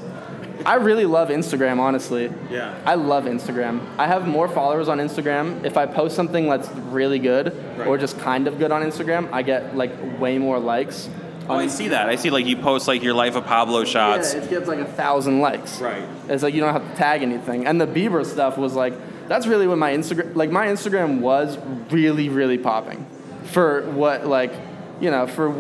I 0.65 0.77
really 0.77 1.07
love 1.07 1.29
Instagram, 1.29 1.79
honestly. 1.79 2.33
Yeah. 2.51 2.77
I 2.85 2.95
love 2.95 3.25
Instagram. 3.25 3.87
I 3.99 4.07
have 4.07 4.27
more 4.27 4.49
followers 4.49 4.89
on 4.89 4.99
Instagram. 4.99 5.65
If 5.65 5.77
I 5.77 5.87
post 5.87 6.17
something 6.17 6.49
that's 6.49 6.69
really 6.71 7.19
good 7.19 7.55
or 7.87 7.99
just 7.99 8.19
kind 8.19 8.49
of 8.49 8.59
good 8.59 8.73
on 8.73 8.83
Instagram, 8.83 9.31
I 9.33 9.43
get 9.43 9.77
like 9.77 9.93
way 10.19 10.39
more 10.39 10.59
likes. 10.59 11.09
Oh, 11.49 11.55
I 11.55 11.69
see 11.69 11.89
that. 11.89 12.09
I 12.09 12.17
see 12.17 12.31
like 12.31 12.47
you 12.47 12.57
post 12.57 12.89
like 12.89 13.03
your 13.03 13.15
life 13.15 13.37
of 13.37 13.45
Pablo 13.45 13.85
shots. 13.85 14.35
Yeah, 14.35 14.41
it 14.41 14.51
gets 14.51 14.67
like 14.67 14.81
a 14.81 14.85
thousand 14.85 15.41
likes. 15.41 15.81
Right. 15.81 16.03
It's 16.29 16.43
like 16.43 16.55
you 16.55 16.61
don't 16.61 16.73
have 16.73 16.91
to 16.91 16.97
tag 16.97 17.23
anything. 17.23 17.67
And 17.67 17.81
the 17.81 17.87
Bieber 17.87 18.27
stuff 18.27 18.59
was 18.59 18.75
like, 18.75 18.95
that's 19.29 19.47
really 19.47 19.69
what 19.69 19.79
my 19.79 19.93
Instagram, 19.93 20.35
like 20.35 20.51
my 20.51 20.67
Instagram 20.67 21.21
was 21.21 21.59
really, 21.91 22.29
really 22.29 22.59
popping 22.59 23.07
for 23.45 23.89
what, 23.91 24.27
like, 24.27 24.53
you 25.01 25.11
know, 25.11 25.29
for, 25.29 25.53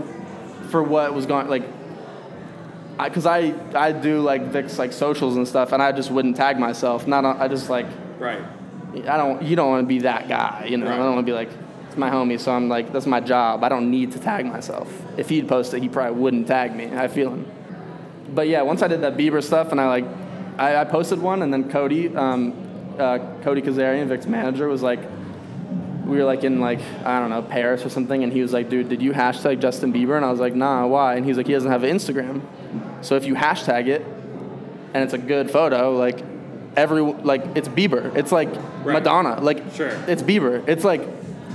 for 0.68 0.82
what 0.82 1.14
was 1.14 1.26
going, 1.26 1.49
like, 1.49 1.64
I, 2.99 3.11
cause 3.11 3.26
I, 3.26 3.54
I 3.75 3.92
do 3.92 4.20
like 4.20 4.46
Vic's 4.46 4.78
like 4.78 4.92
socials 4.92 5.37
and 5.37 5.46
stuff 5.46 5.73
and 5.73 5.82
I 5.82 5.92
just 5.92 6.11
wouldn't 6.11 6.37
tag 6.37 6.58
myself. 6.58 7.06
Not, 7.06 7.25
on, 7.25 7.40
I 7.40 7.49
just 7.49 7.68
like, 7.68 7.87
Right. 8.18 8.42
I 9.06 9.18
don't, 9.18 9.42
you 9.42 9.56
don't 9.56 9.68
want 9.68 9.82
to 9.82 9.87
be 9.87 9.99
that 10.00 10.28
guy, 10.28 10.66
you 10.70 10.78
know, 10.78 10.87
I 10.87 10.96
don't 10.96 11.14
want 11.14 11.26
to 11.26 11.30
be 11.30 11.35
like, 11.35 11.50
it's 11.88 11.96
my 11.96 12.08
homie, 12.08 12.40
so 12.40 12.52
I'm 12.52 12.68
like, 12.68 12.92
that's 12.92 13.04
my 13.04 13.20
job. 13.20 13.62
I 13.62 13.68
don't 13.68 13.90
need 13.90 14.12
to 14.12 14.18
tag 14.18 14.46
myself. 14.46 14.90
If 15.18 15.28
he'd 15.28 15.49
post 15.49 15.75
it, 15.75 15.82
he 15.82 15.88
probably 15.90 16.18
wouldn't 16.18 16.46
tag 16.46 16.75
me. 16.75 16.87
I 16.87 17.08
feel 17.08 17.30
him 17.30 17.46
but 18.35 18.49
yeah, 18.49 18.62
once 18.62 18.82
I 18.82 18.88
did 18.88 19.02
that 19.02 19.16
Bieber 19.16 19.42
stuff 19.42 19.73
and 19.73 19.80
I 19.80 19.88
like, 19.88 20.04
I, 20.58 20.76
I 20.76 20.85
posted 20.85 21.20
one 21.20 21.42
and 21.42 21.52
then 21.52 21.70
Cody, 21.70 22.14
um, 22.14 22.52
uh, 22.99 23.18
Cody 23.42 23.62
Kazarian, 23.62 24.06
Vic's 24.06 24.26
manager, 24.26 24.68
was 24.68 24.82
like, 24.82 25.00
we 26.06 26.16
were 26.18 26.25
like 26.25 26.44
in 26.44 26.60
like 26.60 26.80
I 27.04 27.18
don't 27.20 27.30
know 27.30 27.42
Paris 27.42 27.84
or 27.84 27.90
something, 27.90 28.22
and 28.22 28.32
he 28.32 28.40
was 28.42 28.52
like, 28.52 28.68
dude, 28.70 28.88
did 28.88 29.02
you 29.02 29.12
hashtag 29.12 29.60
Justin 29.60 29.92
Bieber? 29.92 30.16
And 30.16 30.25
I 30.25 30.30
was 30.30 30.40
like, 30.40 30.54
nah, 30.54 30.86
why? 30.86 31.16
And 31.16 31.26
he's 31.26 31.36
like, 31.36 31.46
he 31.46 31.52
doesn't 31.52 31.70
have 31.70 31.82
an 31.82 31.94
Instagram, 31.96 32.40
so 33.02 33.16
if 33.16 33.25
you 33.26 33.34
hashtag 33.34 33.88
it, 33.88 34.02
and 34.94 35.02
it's 35.04 35.12
a 35.14 35.18
good 35.18 35.50
photo, 35.50 35.96
like 35.96 36.20
every 36.76 37.02
like 37.02 37.42
it's 37.56 37.68
Bieber, 37.68 38.14
it's 38.16 38.32
like 38.32 38.48
Right. 38.84 38.94
Madonna, 38.94 39.40
like 39.40 39.62
Sure. 39.75 39.88
it's 40.06 40.22
Bieber, 40.22 40.66
it's 40.68 40.84
like 40.84 41.02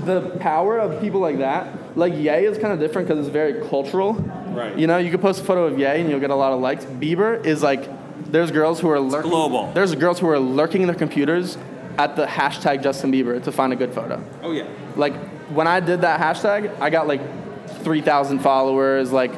the 0.05 0.21
power 0.39 0.79
of 0.79 0.99
people 0.99 1.19
like 1.21 1.37
that. 1.39 1.97
Like 1.97 2.13
Ye 2.13 2.29
is 2.45 2.57
kind 2.57 2.73
of 2.73 2.79
different 2.79 3.07
because 3.07 3.25
it's 3.25 3.31
very 3.31 3.67
cultural. 3.69 4.13
Right. 4.13 4.77
You 4.77 4.87
know, 4.87 4.97
you 4.97 5.11
could 5.11 5.21
post 5.21 5.41
a 5.41 5.43
photo 5.43 5.65
of 5.65 5.77
Ye 5.79 5.85
and 5.85 6.09
you'll 6.09 6.19
get 6.19 6.29
a 6.31 6.35
lot 6.35 6.53
of 6.53 6.59
likes. 6.59 6.85
Bieber 6.85 7.45
is 7.45 7.61
like, 7.61 7.87
there's 8.31 8.49
girls 8.51 8.79
who 8.79 8.89
are 8.89 8.99
lurking. 8.99 9.29
There's 9.73 9.93
girls 9.95 10.19
who 10.19 10.27
are 10.27 10.39
lurking 10.39 10.81
in 10.81 10.87
their 10.87 10.95
computers 10.95 11.57
at 11.97 12.15
the 12.15 12.25
hashtag 12.25 12.83
Justin 12.83 13.11
Bieber 13.11 13.41
to 13.43 13.51
find 13.51 13.73
a 13.73 13.75
good 13.75 13.93
photo. 13.93 14.23
Oh 14.41 14.51
yeah. 14.51 14.67
Like 14.95 15.15
when 15.49 15.67
I 15.67 15.79
did 15.79 16.01
that 16.01 16.19
hashtag, 16.19 16.79
I 16.79 16.89
got 16.89 17.07
like 17.07 17.21
3,000 17.83 18.39
followers. 18.39 19.11
Like, 19.11 19.31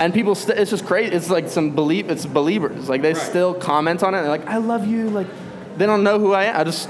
and 0.00 0.12
people, 0.14 0.34
st- 0.34 0.58
it's 0.58 0.70
just 0.70 0.86
crazy. 0.86 1.12
It's 1.14 1.30
like 1.30 1.48
some 1.48 1.70
belief. 1.74 2.08
It's 2.08 2.26
believers. 2.26 2.88
Like 2.88 3.02
they 3.02 3.12
Right. 3.14 3.22
still 3.22 3.54
comment 3.54 4.02
on 4.02 4.14
it. 4.14 4.20
They're 4.20 4.28
like, 4.28 4.46
I 4.46 4.58
love 4.58 4.86
you. 4.86 5.08
Like, 5.10 5.26
they 5.76 5.86
don't 5.86 6.02
know 6.04 6.18
who 6.18 6.32
I 6.32 6.44
am. 6.44 6.56
I 6.60 6.64
just, 6.64 6.88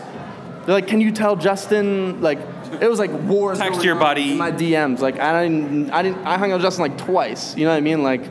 they're 0.67 0.75
like, 0.75 0.87
can 0.89 1.01
you 1.01 1.13
tell 1.13 1.37
Justin? 1.37 2.21
Like, 2.21 2.39
it 2.81 2.89
was 2.89 2.99
like 2.99 3.11
wars. 3.13 3.59
Text 3.59 3.83
your 3.85 3.95
on 3.95 4.01
buddy. 4.01 4.33
in 4.33 4.39
My 4.39 4.51
DMs. 4.53 5.01
Like, 5.01 5.19
I 5.19 5.45
didn't, 5.45 5.91
I 5.91 6.03
didn't, 6.03 6.27
I 6.27 6.37
hung 6.39 6.51
out 6.53 6.57
with 6.57 6.63
Justin 6.63 6.83
like 6.83 6.99
twice. 6.99 7.57
You 7.57 7.65
know 7.65 7.71
what 7.71 7.77
I 7.77 7.81
mean? 7.81 8.03
Like, 8.03 8.23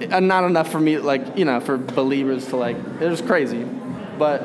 and 0.00 0.28
not 0.28 0.44
enough 0.44 0.70
for 0.70 0.80
me. 0.80 0.98
Like, 0.98 1.36
you 1.38 1.44
know, 1.44 1.60
for 1.60 1.76
believers 1.78 2.46
to 2.48 2.56
like. 2.56 2.76
It 3.00 3.08
was 3.08 3.20
crazy, 3.20 3.64
but 4.18 4.42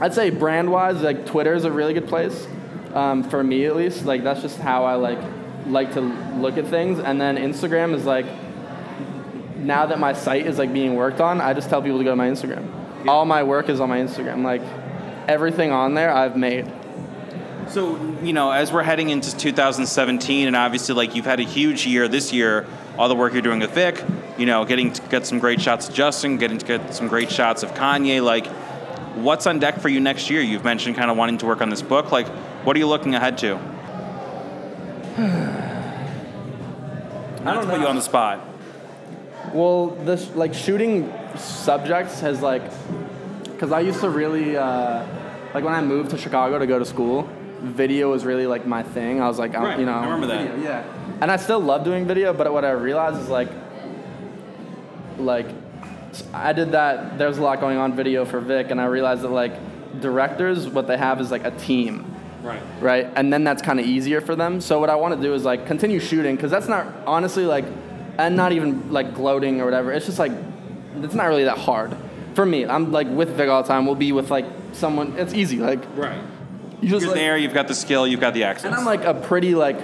I'd 0.00 0.14
say 0.14 0.30
brand 0.30 0.70
wise, 0.70 1.00
like 1.00 1.26
Twitter 1.26 1.54
is 1.54 1.64
a 1.64 1.72
really 1.72 1.94
good 1.94 2.08
place 2.08 2.46
um, 2.94 3.22
for 3.24 3.42
me 3.42 3.64
at 3.66 3.76
least. 3.76 4.04
Like 4.04 4.22
that's 4.22 4.42
just 4.42 4.58
how 4.58 4.84
I 4.84 4.94
like 4.94 5.18
like 5.66 5.94
to 5.94 6.00
look 6.00 6.58
at 6.58 6.66
things. 6.66 6.98
And 6.98 7.20
then 7.20 7.36
Instagram 7.36 7.94
is 7.94 8.04
like 8.04 8.26
now 9.56 9.86
that 9.86 9.98
my 9.98 10.12
site 10.12 10.46
is 10.46 10.58
like 10.58 10.72
being 10.72 10.94
worked 10.94 11.20
on, 11.20 11.40
I 11.40 11.54
just 11.54 11.68
tell 11.68 11.82
people 11.82 11.98
to 11.98 12.04
go 12.04 12.10
to 12.10 12.16
my 12.16 12.28
Instagram. 12.28 13.08
All 13.08 13.24
my 13.24 13.42
work 13.42 13.68
is 13.68 13.80
on 13.80 13.88
my 13.88 13.98
Instagram. 13.98 14.44
Like 14.44 14.62
everything 15.28 15.72
on 15.72 15.94
there 15.94 16.12
I've 16.12 16.36
made. 16.36 16.70
So, 17.68 17.96
you 18.22 18.32
know, 18.32 18.52
as 18.52 18.72
we're 18.72 18.84
heading 18.84 19.10
into 19.10 19.36
2017, 19.36 20.46
and 20.46 20.54
obviously, 20.54 20.94
like, 20.94 21.16
you've 21.16 21.24
had 21.24 21.40
a 21.40 21.44
huge 21.44 21.84
year 21.84 22.06
this 22.06 22.32
year, 22.32 22.64
all 22.96 23.08
the 23.08 23.16
work 23.16 23.32
you're 23.32 23.42
doing 23.42 23.58
with 23.58 23.72
Vic, 23.72 24.02
you 24.38 24.46
know, 24.46 24.64
getting 24.64 24.92
to 24.92 25.02
get 25.08 25.26
some 25.26 25.40
great 25.40 25.60
shots 25.60 25.88
of 25.88 25.94
Justin, 25.94 26.36
getting 26.36 26.58
to 26.58 26.64
get 26.64 26.94
some 26.94 27.08
great 27.08 27.30
shots 27.30 27.64
of 27.64 27.74
Kanye. 27.74 28.22
Like, 28.22 28.46
what's 29.16 29.46
on 29.46 29.58
deck 29.58 29.80
for 29.80 29.88
you 29.88 30.00
next 30.00 30.30
year? 30.30 30.40
You've 30.40 30.64
mentioned 30.64 30.96
kind 30.96 31.10
of 31.10 31.16
wanting 31.16 31.38
to 31.38 31.46
work 31.46 31.60
on 31.60 31.70
this 31.70 31.82
book. 31.82 32.12
Like, 32.12 32.28
what 32.64 32.76
are 32.76 32.78
you 32.78 32.86
looking 32.86 33.14
ahead 33.14 33.38
to? 33.38 33.56
I 37.44 37.54
don't 37.54 37.64
to 37.64 37.70
put 37.70 37.80
you 37.80 37.86
on 37.86 37.96
the 37.96 38.02
spot. 38.02 38.40
Well, 39.52 39.88
this 40.04 40.34
like 40.34 40.52
shooting 40.52 41.12
subjects 41.36 42.20
has 42.20 42.42
like, 42.42 42.62
because 43.44 43.72
I 43.72 43.80
used 43.80 44.00
to 44.00 44.10
really 44.10 44.56
uh, 44.56 45.06
like 45.54 45.64
when 45.64 45.72
I 45.74 45.80
moved 45.80 46.10
to 46.10 46.18
Chicago 46.18 46.58
to 46.58 46.66
go 46.66 46.78
to 46.78 46.84
school, 46.84 47.28
video 47.62 48.10
was 48.10 48.24
really 48.24 48.46
like 48.46 48.66
my 48.66 48.82
thing. 48.82 49.22
I 49.22 49.28
was 49.28 49.38
like, 49.38 49.54
Right, 49.54 49.78
you 49.78 49.86
know, 49.86 49.94
I 49.94 50.04
remember 50.04 50.26
that. 50.26 50.50
video, 50.50 50.62
yeah. 50.62 50.84
And 51.20 51.30
I 51.30 51.36
still 51.36 51.60
love 51.60 51.84
doing 51.84 52.04
video, 52.06 52.32
but 52.34 52.52
what 52.52 52.64
I 52.64 52.72
realized 52.72 53.18
is 53.20 53.28
like, 53.30 53.48
like, 55.18 55.46
I 56.32 56.52
did 56.52 56.72
that. 56.72 57.18
There's 57.18 57.38
a 57.38 57.42
lot 57.42 57.60
going 57.60 57.78
on 57.78 57.94
video 57.96 58.24
for 58.24 58.40
Vic, 58.40 58.70
and 58.70 58.80
I 58.80 58.86
realized 58.86 59.22
that 59.22 59.30
like 59.30 59.52
directors, 60.00 60.68
what 60.68 60.86
they 60.86 60.96
have 60.96 61.20
is 61.20 61.30
like 61.30 61.44
a 61.44 61.50
team 61.52 62.12
Right. 62.42 62.60
right? 62.80 63.10
And 63.16 63.32
then 63.32 63.42
that's 63.44 63.62
kind 63.62 63.80
of 63.80 63.86
easier 63.86 64.20
for 64.20 64.36
them. 64.36 64.60
So 64.60 64.78
what 64.78 64.88
I 64.90 64.94
want 64.94 65.14
to 65.16 65.20
do 65.20 65.34
is 65.34 65.44
like 65.44 65.66
continue 65.66 65.98
shooting 65.98 66.36
because 66.36 66.50
that's 66.50 66.68
not 66.68 66.86
honestly 67.06 67.44
like, 67.44 67.64
and 68.18 68.36
not 68.36 68.52
even 68.52 68.92
like 68.92 69.14
gloating 69.14 69.60
or 69.60 69.64
whatever. 69.64 69.90
It's 69.92 70.06
just 70.06 70.18
like, 70.18 70.32
it's 70.98 71.14
not 71.14 71.26
really 71.26 71.44
that 71.44 71.58
hard 71.58 71.96
for 72.34 72.46
me. 72.46 72.64
I'm 72.64 72.92
like 72.92 73.08
with 73.08 73.30
Vic 73.30 73.48
all 73.48 73.62
the 73.62 73.68
time. 73.68 73.84
We'll 73.86 73.94
be 73.96 74.12
with 74.12 74.30
like 74.30 74.44
someone. 74.72 75.18
It's 75.18 75.34
easy. 75.34 75.58
Like 75.58 75.80
Right. 75.96 76.20
you 76.80 76.88
just 76.90 77.02
You're 77.02 77.10
like, 77.12 77.20
there, 77.20 77.36
you've 77.36 77.54
got 77.54 77.66
the 77.68 77.74
skill, 77.74 78.06
you've 78.06 78.20
got 78.20 78.34
the 78.34 78.44
access. 78.44 78.66
and 78.66 78.74
I'm 78.74 78.84
like 78.84 79.04
a 79.04 79.14
pretty 79.14 79.54
like, 79.54 79.80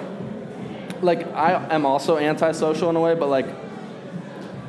like 1.01 1.27
I 1.35 1.67
am 1.75 1.85
also 1.85 2.17
antisocial 2.17 2.91
in 2.91 2.97
a 2.97 3.01
way, 3.01 3.15
but 3.15 3.29
like, 3.29 3.47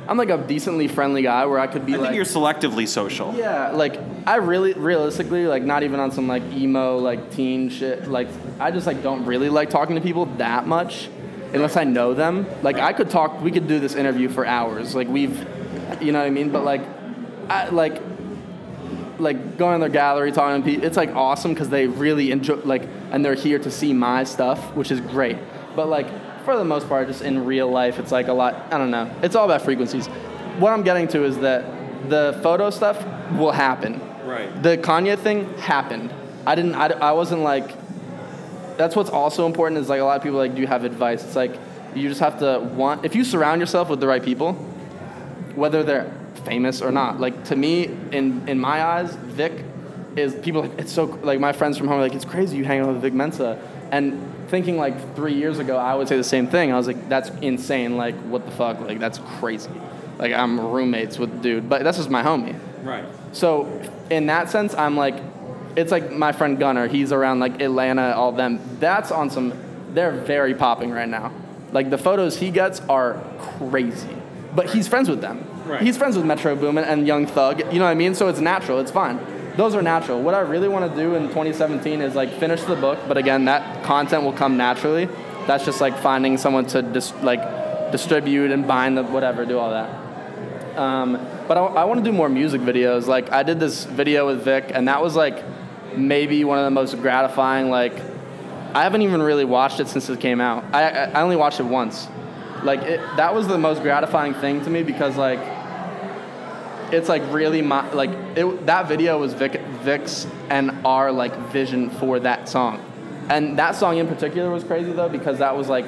I'm 0.06 0.18
like 0.18 0.30
a 0.30 0.38
decently 0.38 0.88
friendly 0.88 1.22
guy 1.22 1.46
where 1.46 1.58
I 1.58 1.66
could 1.66 1.86
be 1.86 1.94
I 1.94 1.98
think 1.98 2.14
you're 2.14 2.24
selectively 2.24 2.86
social. 2.86 3.34
yeah, 3.34 3.70
like 3.70 3.98
I 4.26 4.36
really, 4.36 4.72
realistically, 4.72 5.46
like, 5.46 5.62
not 5.62 5.82
even 5.82 6.00
on 6.00 6.10
some 6.10 6.26
like 6.26 6.42
emo, 6.52 6.98
like 6.98 7.30
teen 7.30 7.68
shit. 7.68 8.08
Like, 8.08 8.28
I 8.58 8.70
just 8.70 8.86
like 8.86 9.02
don't 9.02 9.24
really 9.24 9.48
like 9.48 9.70
talking 9.70 9.96
to 9.96 10.02
people 10.02 10.26
that 10.36 10.66
much, 10.66 11.08
unless 11.52 11.76
I 11.76 11.84
know 11.84 12.14
them. 12.14 12.46
Like, 12.62 12.76
I 12.76 12.92
could 12.92 13.10
talk. 13.10 13.40
We 13.40 13.50
could 13.50 13.68
do 13.68 13.78
this 13.80 13.94
interview 13.94 14.28
for 14.28 14.46
hours. 14.46 14.94
Like, 14.94 15.08
we've, 15.08 15.38
you 16.00 16.12
know 16.12 16.20
what 16.20 16.26
I 16.26 16.30
mean. 16.30 16.50
But 16.50 16.64
like, 16.64 16.82
I 17.48 17.68
like, 17.68 18.02
like 19.18 19.58
going 19.58 19.78
to 19.78 19.80
their 19.80 19.92
gallery, 19.92 20.32
talking 20.32 20.62
to 20.62 20.70
people. 20.70 20.86
It's 20.86 20.96
like 20.96 21.14
awesome 21.14 21.52
because 21.52 21.68
they 21.68 21.86
really 21.86 22.30
enjoy 22.30 22.56
like, 22.56 22.88
and 23.10 23.24
they're 23.24 23.34
here 23.34 23.58
to 23.58 23.70
see 23.70 23.92
my 23.92 24.24
stuff, 24.24 24.74
which 24.74 24.90
is 24.90 25.00
great. 25.00 25.36
But 25.76 25.88
like, 25.88 26.06
for 26.44 26.56
the 26.56 26.64
most 26.64 26.88
part, 26.88 27.08
just 27.08 27.22
in 27.22 27.44
real 27.44 27.68
life, 27.68 27.98
it's 27.98 28.12
like 28.12 28.28
a 28.28 28.32
lot. 28.32 28.54
I 28.72 28.78
don't 28.78 28.90
know. 28.90 29.10
It's 29.22 29.34
all 29.34 29.44
about 29.44 29.62
frequencies. 29.62 30.06
What 30.58 30.72
I'm 30.72 30.82
getting 30.82 31.08
to 31.08 31.24
is 31.24 31.38
that 31.38 31.64
the 32.08 32.38
photo 32.42 32.70
stuff 32.70 33.04
will 33.32 33.52
happen. 33.52 34.00
Right. 34.24 34.62
The 34.62 34.76
Kanye 34.78 35.18
thing 35.18 35.52
happened. 35.58 36.12
I 36.46 36.54
didn't. 36.54 36.74
I, 36.74 36.86
I 36.88 37.12
wasn't 37.12 37.42
like. 37.42 37.74
That's 38.76 38.96
what's 38.96 39.10
also 39.10 39.46
important 39.46 39.80
is 39.80 39.88
like 39.88 40.00
a 40.00 40.04
lot 40.04 40.16
of 40.16 40.22
people 40.22 40.38
like 40.38 40.54
do 40.54 40.60
you 40.60 40.66
have 40.66 40.84
advice. 40.84 41.24
It's 41.24 41.36
like 41.36 41.58
you 41.94 42.08
just 42.08 42.20
have 42.20 42.38
to 42.40 42.58
want 42.74 43.04
if 43.04 43.14
you 43.14 43.24
surround 43.24 43.60
yourself 43.60 43.88
with 43.88 44.00
the 44.00 44.06
right 44.06 44.22
people, 44.22 44.54
whether 45.54 45.82
they're 45.82 46.12
famous 46.44 46.82
or 46.82 46.90
not. 46.90 47.20
Like 47.20 47.44
to 47.44 47.56
me, 47.56 47.84
in 48.12 48.48
in 48.48 48.58
my 48.58 48.82
eyes, 48.82 49.14
Vic 49.14 49.64
is 50.16 50.34
people. 50.36 50.62
Like, 50.62 50.78
it's 50.78 50.92
so 50.92 51.04
like 51.22 51.40
my 51.40 51.52
friends 51.52 51.78
from 51.78 51.88
home 51.88 51.98
are 51.98 52.02
like 52.02 52.14
it's 52.14 52.24
crazy 52.24 52.56
you 52.56 52.64
hang 52.64 52.80
out 52.80 52.88
with 52.88 53.00
Vic 53.00 53.14
Mensa, 53.14 53.60
and 53.94 54.48
thinking 54.48 54.76
like 54.76 55.14
three 55.14 55.34
years 55.34 55.58
ago 55.58 55.76
I 55.76 55.94
would 55.94 56.08
say 56.08 56.16
the 56.16 56.24
same 56.24 56.48
thing. 56.48 56.72
I 56.72 56.76
was 56.76 56.86
like 56.86 57.08
that's 57.08 57.30
insane. 57.40 57.96
Like 57.96 58.16
what 58.22 58.44
the 58.44 58.50
fuck? 58.50 58.80
Like 58.80 58.98
that's 58.98 59.18
crazy. 59.38 59.70
Like 60.18 60.32
I'm 60.32 60.60
roommates 60.60 61.18
with 61.18 61.42
dude, 61.42 61.68
but 61.68 61.84
that's 61.84 61.96
just 61.96 62.10
my 62.10 62.22
homie. 62.22 62.58
Right. 62.82 63.04
So 63.32 63.82
in 64.10 64.26
that 64.26 64.50
sense, 64.50 64.74
I'm 64.74 64.96
like, 64.96 65.16
it's 65.76 65.90
like 65.90 66.12
my 66.12 66.32
friend 66.32 66.58
Gunner. 66.58 66.88
He's 66.88 67.12
around 67.12 67.40
like 67.40 67.60
Atlanta, 67.60 68.14
all 68.14 68.32
them. 68.32 68.60
That's 68.80 69.10
on 69.10 69.30
some. 69.30 69.52
They're 69.94 70.12
very 70.12 70.54
popping 70.54 70.90
right 70.90 71.08
now. 71.08 71.32
Like 71.72 71.90
the 71.90 71.98
photos 71.98 72.36
he 72.36 72.50
gets 72.50 72.80
are 72.88 73.22
crazy, 73.38 74.16
but 74.54 74.70
he's 74.70 74.88
friends 74.88 75.08
with 75.08 75.20
them. 75.20 75.44
Right. 75.66 75.82
He's 75.82 75.96
friends 75.96 76.16
with 76.16 76.26
Metro 76.26 76.54
Boomin 76.54 76.84
and 76.84 77.06
Young 77.06 77.26
Thug. 77.26 77.60
You 77.72 77.78
know 77.78 77.86
what 77.86 77.90
I 77.90 77.94
mean? 77.94 78.14
So 78.14 78.28
it's 78.28 78.40
natural. 78.40 78.80
It's 78.80 78.90
fine. 78.90 79.18
Those 79.56 79.76
are 79.76 79.82
natural. 79.82 80.20
What 80.20 80.34
I 80.34 80.40
really 80.40 80.68
want 80.68 80.90
to 80.90 81.00
do 81.00 81.14
in 81.14 81.28
2017 81.28 82.00
is 82.00 82.14
like 82.16 82.30
finish 82.40 82.62
the 82.62 82.74
book, 82.74 82.98
but 83.06 83.16
again, 83.16 83.44
that 83.44 83.84
content 83.84 84.24
will 84.24 84.32
come 84.32 84.56
naturally. 84.56 85.08
That's 85.46 85.64
just 85.64 85.80
like 85.80 85.96
finding 85.98 86.38
someone 86.38 86.66
to 86.66 86.82
dis- 86.82 87.12
like 87.22 87.92
distribute 87.92 88.50
and 88.50 88.66
bind 88.66 88.96
the 88.96 89.04
whatever, 89.04 89.46
do 89.46 89.58
all 89.58 89.70
that. 89.70 90.76
Um, 90.76 91.12
but 91.46 91.56
I, 91.56 91.64
I 91.66 91.84
want 91.84 92.04
to 92.04 92.10
do 92.10 92.16
more 92.16 92.28
music 92.28 92.62
videos. 92.62 93.06
Like 93.06 93.30
I 93.30 93.44
did 93.44 93.60
this 93.60 93.84
video 93.84 94.26
with 94.26 94.42
Vic, 94.42 94.72
and 94.74 94.88
that 94.88 95.00
was 95.00 95.14
like 95.14 95.44
maybe 95.96 96.42
one 96.42 96.58
of 96.58 96.64
the 96.64 96.72
most 96.72 97.00
gratifying. 97.00 97.70
Like 97.70 97.94
I 98.74 98.82
haven't 98.82 99.02
even 99.02 99.22
really 99.22 99.44
watched 99.44 99.78
it 99.78 99.86
since 99.86 100.08
it 100.08 100.18
came 100.18 100.40
out. 100.40 100.64
I 100.74 100.88
I 100.88 101.22
only 101.22 101.36
watched 101.36 101.60
it 101.60 101.64
once. 101.66 102.08
Like 102.64 102.80
it, 102.82 102.98
that 103.18 103.34
was 103.34 103.46
the 103.46 103.58
most 103.58 103.82
gratifying 103.82 104.34
thing 104.34 104.64
to 104.64 104.70
me 104.70 104.82
because 104.82 105.16
like 105.16 105.38
it's 106.94 107.08
like 107.08 107.22
really 107.32 107.62
my 107.62 107.90
like 107.92 108.10
it, 108.36 108.66
that 108.66 108.88
video 108.88 109.18
was 109.18 109.34
Vic 109.34 109.60
Vic's 109.82 110.26
and 110.50 110.70
our 110.86 111.12
like 111.12 111.36
vision 111.50 111.90
for 111.90 112.20
that 112.20 112.48
song, 112.48 112.82
and 113.28 113.58
that 113.58 113.74
song 113.76 113.98
in 113.98 114.06
particular 114.06 114.50
was 114.50 114.64
crazy 114.64 114.92
though 114.92 115.08
because 115.08 115.38
that 115.38 115.56
was 115.56 115.68
like 115.68 115.86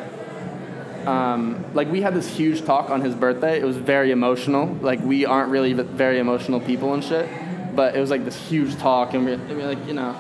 um, 1.07 1.65
like 1.73 1.91
we 1.91 2.03
had 2.03 2.15
this 2.15 2.29
huge 2.29 2.65
talk 2.65 2.91
on 2.91 3.01
his 3.01 3.15
birthday. 3.15 3.61
It 3.61 3.65
was 3.65 3.77
very 3.77 4.11
emotional. 4.11 4.67
Like 4.81 5.01
we 5.01 5.25
aren't 5.25 5.51
really 5.51 5.73
very 5.73 6.19
emotional 6.19 6.61
people 6.61 6.95
and 6.95 7.03
shit, 7.03 7.29
but 7.77 7.95
it 7.95 8.01
was 8.01 8.11
like 8.11 8.25
this 8.25 8.37
huge 8.37 8.77
talk, 8.77 9.15
and 9.15 9.25
we 9.25 9.37
were, 9.37 9.45
we 9.49 9.55
were 9.55 9.67
like, 9.67 9.87
you 9.87 9.95
know, 9.95 10.15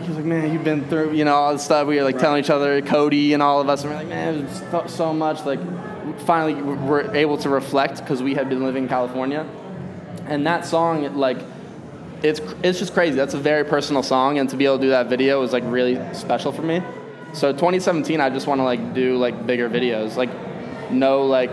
he 0.00 0.08
was 0.08 0.16
like, 0.16 0.24
man, 0.26 0.52
you've 0.52 0.64
been 0.64 0.88
through, 0.88 1.12
you 1.12 1.24
know, 1.24 1.34
all 1.34 1.52
this 1.52 1.64
stuff. 1.64 1.86
We 1.86 1.96
were 1.96 2.02
like 2.02 2.18
telling 2.18 2.42
each 2.42 2.50
other, 2.50 2.82
Cody 2.82 3.32
and 3.32 3.42
all 3.42 3.60
of 3.60 3.68
us, 3.68 3.82
and 3.82 3.90
we 3.90 3.96
are 3.96 4.00
like, 4.00 4.08
man, 4.08 4.34
it 4.34 4.72
was 4.72 4.92
so- 4.92 5.12
much. 5.12 5.44
Like 5.44 5.60
finally, 6.20 6.54
we 6.54 6.74
we're 6.74 7.14
able 7.14 7.38
to 7.38 7.48
reflect 7.48 7.98
because 7.98 8.22
we 8.22 8.34
had 8.34 8.48
been 8.48 8.64
living 8.64 8.84
in 8.84 8.88
California, 8.88 9.46
and 10.28 10.46
that 10.46 10.66
song, 10.66 11.16
like. 11.16 11.38
It's, 12.20 12.40
it's 12.64 12.80
just 12.80 12.94
crazy. 12.94 13.14
That's 13.14 13.34
a 13.34 13.38
very 13.38 13.64
personal 13.64 14.02
song, 14.02 14.40
and 14.40 14.50
to 14.50 14.56
be 14.56 14.64
able 14.64 14.78
to 14.78 14.82
do 14.82 14.88
that 14.88 15.06
video 15.06 15.40
was 15.40 15.52
like 15.52 15.62
really 15.66 16.00
special 16.14 16.50
for 16.50 16.62
me. 16.62 16.82
So 17.32 17.52
2017, 17.52 18.20
I 18.20 18.30
just 18.30 18.46
want 18.46 18.58
to 18.58 18.64
like 18.64 18.94
do 18.94 19.16
like 19.16 19.46
bigger 19.46 19.68
videos. 19.68 20.16
Like, 20.16 20.30
no 20.90 21.24
like, 21.26 21.52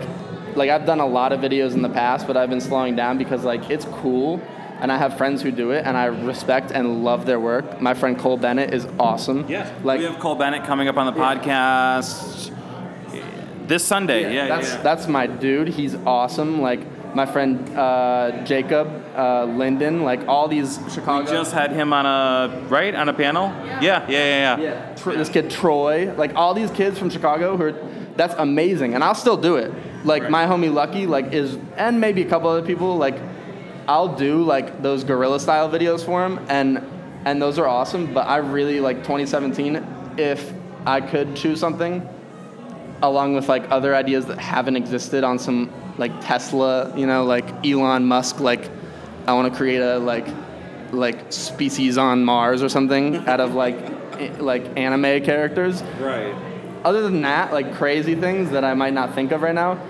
like 0.56 0.70
I've 0.70 0.86
done 0.86 1.00
a 1.00 1.06
lot 1.06 1.32
of 1.32 1.40
videos 1.40 1.74
in 1.74 1.82
the 1.82 1.88
past, 1.88 2.26
but 2.26 2.36
I've 2.36 2.50
been 2.50 2.60
slowing 2.60 2.96
down 2.96 3.18
because 3.18 3.44
like 3.44 3.70
it's 3.70 3.84
cool, 3.84 4.40
and 4.80 4.90
I 4.90 4.96
have 4.96 5.16
friends 5.16 5.42
who 5.42 5.50
do 5.50 5.70
it, 5.70 5.84
and 5.86 5.96
I 5.96 6.06
respect 6.06 6.70
and 6.72 7.04
love 7.04 7.26
their 7.26 7.38
work. 7.38 7.80
My 7.80 7.94
friend 7.94 8.18
Cole 8.18 8.36
Bennett 8.36 8.72
is 8.72 8.86
awesome. 8.98 9.46
Yeah. 9.48 9.72
Like, 9.84 10.00
we 10.00 10.06
have 10.06 10.18
Cole 10.18 10.34
Bennett 10.34 10.64
coming 10.64 10.88
up 10.88 10.96
on 10.96 11.06
the 11.06 11.20
podcast 11.20 12.52
this 13.68 13.84
Sunday. 13.84 14.34
Yeah. 14.34 14.48
that's 14.48 14.70
yeah. 14.70 14.82
that's 14.82 15.06
my 15.06 15.26
dude. 15.26 15.68
He's 15.68 15.94
awesome. 15.94 16.60
Like 16.62 16.80
my 17.16 17.24
friend 17.24 17.68
uh, 17.76 18.44
Jacob 18.44 18.86
uh, 19.16 19.44
Linden. 19.46 20.04
Like 20.04 20.28
all 20.28 20.48
these 20.48 20.78
Chicago. 20.92 21.24
We 21.24 21.36
just 21.36 21.52
had 21.52 21.72
him 21.72 21.92
on 21.94 22.04
a 22.04 22.66
right 22.68 22.94
on 22.94 23.08
a 23.08 23.14
panel. 23.14 23.48
Yeah. 23.48 23.80
Yeah. 23.80 24.06
Yeah. 24.08 24.56
Yeah. 24.56 24.60
Yeah, 24.60 24.94
Tr- 24.94 25.12
this 25.12 25.30
kid 25.30 25.50
Troy, 25.50 26.12
like 26.14 26.34
all 26.34 26.52
these 26.54 26.70
kids 26.70 26.98
from 26.98 27.08
Chicago 27.10 27.56
who 27.56 27.62
are, 27.64 27.72
that's 28.16 28.34
amazing, 28.38 28.94
and 28.94 29.02
I'll 29.02 29.14
still 29.14 29.36
do 29.38 29.56
it. 29.56 29.72
Like 30.04 30.22
Right. 30.22 30.30
my 30.30 30.44
homie 30.46 30.70
Lucki, 30.70 31.08
like 31.08 31.32
is, 31.32 31.58
and 31.76 32.00
maybe 32.00 32.22
a 32.22 32.28
couple 32.28 32.48
other 32.50 32.66
people, 32.66 32.96
like 32.96 33.16
I'll 33.88 34.14
do 34.14 34.42
like 34.42 34.82
those 34.82 35.02
guerrilla 35.02 35.40
style 35.40 35.68
videos 35.70 36.04
for 36.04 36.24
him, 36.24 36.38
and 36.48 36.82
and 37.24 37.40
those 37.40 37.58
are 37.58 37.66
awesome. 37.66 38.12
But 38.12 38.26
I 38.28 38.36
really 38.36 38.78
like 38.80 38.98
2017. 38.98 39.84
If 40.18 40.52
I 40.86 41.00
could 41.00 41.34
choose 41.34 41.58
something, 41.60 42.06
along 43.02 43.34
with 43.34 43.48
like 43.48 43.64
other 43.70 43.94
ideas 43.94 44.26
that 44.26 44.38
haven't 44.38 44.76
existed 44.76 45.24
on 45.24 45.38
some 45.38 45.70
like 45.98 46.12
Tesla, 46.20 46.92
you 46.96 47.06
know, 47.06 47.24
like 47.24 47.44
Elon 47.66 48.04
Musk, 48.04 48.40
like 48.40 48.70
I 49.26 49.32
want 49.32 49.50
to 49.52 49.56
create 49.56 49.80
a 49.80 49.98
like 49.98 50.26
like 50.92 51.32
species 51.32 51.98
on 51.98 52.24
Mars 52.24 52.62
or 52.62 52.68
something 52.68 53.16
out 53.28 53.40
of 53.40 53.54
like 53.54 53.76
i- 54.20 54.30
like 54.38 54.64
anime 54.78 55.22
characters. 55.24 55.82
Right. 56.00 56.34
Other 56.84 57.02
than 57.02 57.22
that, 57.22 57.52
like 57.52 57.74
crazy 57.74 58.14
things 58.14 58.50
that 58.50 58.64
I 58.64 58.74
might 58.74 58.92
not 58.94 59.14
think 59.14 59.32
of 59.32 59.42
right 59.42 59.54
now, 59.54 59.80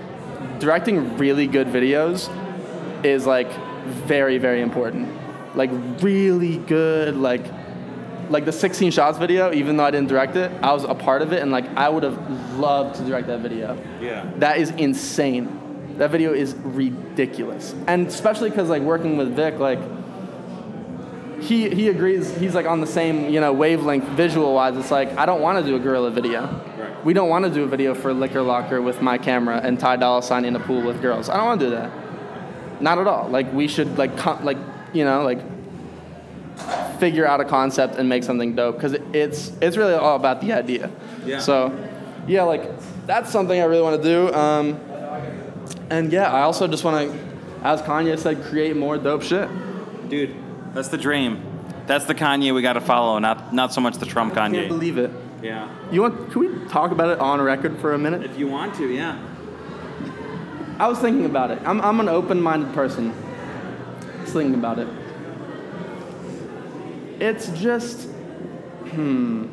directing 0.58 1.18
really 1.18 1.46
good 1.46 1.66
videos 1.66 2.30
is 3.04 3.26
like 3.26 3.50
very 3.86 4.38
very 4.38 4.62
important. 4.62 5.08
Like 5.54 5.70
really 6.02 6.58
good 6.58 7.16
like 7.16 7.44
like 8.30 8.44
the 8.44 8.52
16 8.52 8.90
shots 8.90 9.18
video, 9.18 9.52
even 9.52 9.76
though 9.76 9.84
I 9.84 9.90
didn't 9.92 10.08
direct 10.08 10.34
it, 10.36 10.50
I 10.62 10.72
was 10.72 10.82
a 10.84 10.94
part 10.94 11.22
of 11.22 11.32
it 11.32 11.42
and 11.42 11.52
like 11.52 11.66
I 11.76 11.88
would 11.88 12.02
have 12.02 12.18
loved 12.58 12.96
to 12.96 13.02
direct 13.04 13.26
that 13.28 13.40
video. 13.40 13.76
Yeah. 14.00 14.28
That 14.38 14.58
is 14.58 14.70
insane. 14.70 15.60
That 15.98 16.11
video 16.11 16.32
is 16.32 16.54
ridiculous, 16.54 17.74
and 17.87 18.06
especially 18.06 18.50
because 18.50 18.68
like 18.68 18.82
working 18.82 19.16
with 19.16 19.35
Vic, 19.35 19.59
like 19.59 19.78
he 21.40 21.70
he 21.70 21.88
agrees. 21.88 22.35
He's 22.37 22.54
like 22.54 22.66
on 22.66 22.80
the 22.80 22.87
same 22.87 23.30
you 23.30 23.40
know 23.40 23.52
wavelength 23.52 24.04
visual 24.09 24.54
wise. 24.54 24.76
It's 24.76 24.90
like 24.90 25.16
I 25.16 25.26
don't 25.26 25.40
want 25.40 25.64
to 25.64 25.70
do 25.70 25.76
a 25.76 25.78
gorilla 25.78 26.11
video. 26.11 26.42
Right. 26.42 27.04
We 27.04 27.12
don't 27.14 27.28
want 27.28 27.44
to 27.44 27.50
do 27.50 27.64
a 27.64 27.66
video 27.66 27.94
for 27.94 28.12
Liquor 28.12 28.42
Locker 28.42 28.82
with 28.82 29.00
my 29.00 29.18
camera 29.18 29.61
and 29.62 29.78
Ty 29.78 29.96
Dolla 29.96 30.22
Sign 30.22 30.44
in 30.44 30.56
a 30.56 30.61
pool 30.61 30.82
with 30.82 31.00
girls. 31.00 31.28
I 31.28 31.37
don't 31.37 31.46
want 31.46 31.61
to 31.61 31.66
do 31.66 31.70
that. 31.72 31.90
Not 32.80 32.98
at 32.98 33.06
all. 33.06 33.28
Like 33.28 33.52
we 33.52 33.68
should 33.68 33.96
like 33.96 34.16
con- 34.16 34.44
like 34.44 34.59
you 34.92 35.04
know 35.04 35.22
like 35.22 35.40
figure 36.98 37.26
out 37.26 37.40
a 37.40 37.44
concept 37.44 37.96
and 37.96 38.09
make 38.09 38.24
something 38.24 38.54
dope 38.54 38.76
because 38.76 38.94
it's 39.12 39.52
it's 39.61 39.76
really 39.76 39.94
all 39.94 40.16
about 40.16 40.40
the 40.40 40.52
idea. 40.52 40.90
Yeah. 41.24 41.38
So 41.38 41.72
yeah, 42.26 42.42
like 42.42 42.70
that's 43.06 43.30
something 43.30 43.61
I 43.61 43.64
really 43.64 43.82
want 43.82 44.02
to 44.02 44.09
do. 44.09 44.35
Um, 44.35 44.80
and 45.90 46.12
yeah, 46.12 46.33
I 46.33 46.42
also 46.42 46.66
just 46.66 46.85
want 46.85 47.11
to, 47.11 47.18
as 47.62 47.83
Kanye 47.83 48.18
said, 48.18 48.42
create 48.44 48.77
more 48.77 48.99
dope 48.99 49.22
shit. 49.22 49.49
Dude, 50.09 50.35
that's 50.75 50.88
the 50.88 50.99
dream. 50.99 51.42
That's 51.87 52.05
the 52.05 52.14
Kanye 52.14 52.55
we 52.55 52.62
got 52.62 52.75
to 52.75 52.81
follow, 52.81 53.18
not 53.18 53.53
not 53.55 53.72
so 53.72 53.81
much 53.81 53.99
the 53.99 54.07
Trump 54.07 54.35
Kanye. 54.35 54.38
I 54.38 54.51
can't 54.51 54.66
Kanye. 54.66 54.68
believe 54.68 54.99
it. 54.99 55.11
Yeah. 55.42 55.68
You 55.92 56.03
want? 56.03 56.33
Can 56.33 56.40
we 56.40 56.68
talk 56.68 56.90
about 56.90 57.11
it 57.11 57.20
on 57.20 57.40
record 57.40 57.79
for 57.79 57.94
a 57.94 57.99
minute? 57.99 58.25
If 58.25 58.38
you 58.38 58.49
want 58.49 58.75
to, 58.77 58.88
yeah. 58.92 59.18
I 60.79 60.88
was 60.88 60.99
thinking 60.99 61.25
about 61.25 61.51
it. 61.51 61.61
I'm 61.64 61.81
I'm 61.81 62.01
an 62.01 62.09
open-minded 62.09 62.75
person. 62.75 63.14
Just 64.20 64.33
thinking 64.33 64.55
about 64.55 64.79
it. 64.79 64.88
It's 67.18 67.49
just, 67.49 68.11
hmm. 68.90 69.46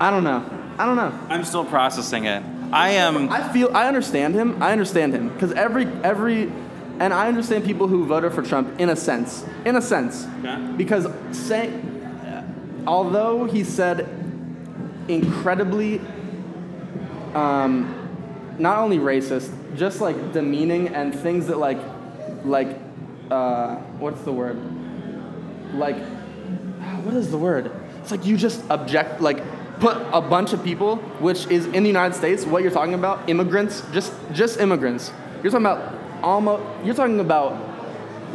I 0.00 0.10
don't 0.10 0.24
know. 0.24 0.42
I 0.78 0.86
don't 0.86 0.96
know. 0.96 1.12
I'm 1.28 1.44
still 1.44 1.66
processing 1.66 2.24
it. 2.24 2.42
I 2.72 2.90
am. 2.90 3.28
I 3.30 3.52
feel 3.52 3.74
I 3.74 3.88
understand 3.88 4.34
him. 4.34 4.62
I 4.62 4.72
understand 4.72 5.12
him 5.12 5.28
because 5.30 5.52
every 5.52 5.86
every, 6.04 6.52
and 6.98 7.12
I 7.12 7.28
understand 7.28 7.64
people 7.64 7.88
who 7.88 8.06
voted 8.06 8.32
for 8.32 8.42
Trump 8.42 8.78
in 8.80 8.88
a 8.90 8.96
sense. 8.96 9.44
In 9.64 9.76
a 9.76 9.82
sense, 9.82 10.26
Okay. 10.44 10.72
because 10.76 11.06
say, 11.32 11.72
although 12.86 13.44
he 13.44 13.64
said 13.64 14.08
incredibly, 15.08 16.00
um, 17.34 17.94
not 18.58 18.78
only 18.78 18.98
racist, 18.98 19.50
just 19.76 20.00
like 20.00 20.32
demeaning 20.32 20.88
and 20.88 21.14
things 21.14 21.46
that 21.48 21.58
like, 21.58 21.78
like, 22.44 22.78
uh, 23.30 23.76
what's 23.98 24.20
the 24.22 24.32
word? 24.32 24.58
like 25.74 25.96
what 27.04 27.14
is 27.14 27.30
the 27.30 27.38
word? 27.38 27.70
It's 28.02 28.10
like 28.10 28.26
you 28.26 28.36
just 28.36 28.60
object 28.70 29.20
like 29.20 29.38
put 29.80 29.96
a 30.12 30.20
bunch 30.20 30.52
of 30.52 30.62
people, 30.62 30.96
which 31.18 31.46
is 31.46 31.66
in 31.66 31.82
the 31.82 31.88
United 31.88 32.14
States, 32.14 32.44
what 32.44 32.62
you're 32.62 32.70
talking 32.70 32.94
about, 32.94 33.28
immigrants, 33.28 33.82
just 33.92 34.12
just 34.32 34.60
immigrants. 34.60 35.12
You're 35.42 35.50
talking 35.50 35.66
about 35.66 35.94
almost 36.22 36.62
you're 36.84 36.94
talking 36.94 37.20
about 37.20 37.56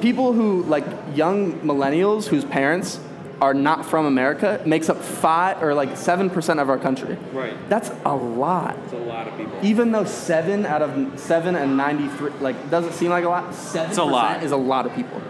people 0.01 0.33
who 0.33 0.63
like 0.63 0.85
young 1.13 1.61
millennials 1.61 2.27
whose 2.27 2.43
parents 2.43 2.99
are 3.41 3.53
not 3.53 3.85
from 3.85 4.05
America 4.05 4.61
makes 4.65 4.89
up 4.89 4.97
five 5.01 5.61
or 5.61 5.73
like 5.73 5.95
seven 5.95 6.29
percent 6.29 6.59
of 6.59 6.69
our 6.69 6.77
country. 6.77 7.17
Right. 7.31 7.53
That's 7.69 7.91
a 8.05 8.15
lot. 8.15 8.77
It's 8.85 8.93
a 8.93 8.97
lot 8.97 9.27
of 9.27 9.37
people. 9.37 9.57
Even 9.61 9.91
though 9.91 10.05
seven 10.05 10.65
out 10.65 10.81
of 10.81 11.19
seven 11.19 11.55
and 11.55 11.77
ninety 11.77 12.07
three 12.07 12.31
like 12.41 12.69
doesn't 12.69 12.93
seem 12.93 13.09
like 13.09 13.23
a 13.23 13.29
lot, 13.29 13.53
seven 13.53 13.89
it's 13.89 13.99
a 13.99 14.03
lot. 14.03 14.43
is 14.43 14.51
a 14.51 14.57
lot 14.57 14.85
of 14.85 14.93
people. 14.95 15.21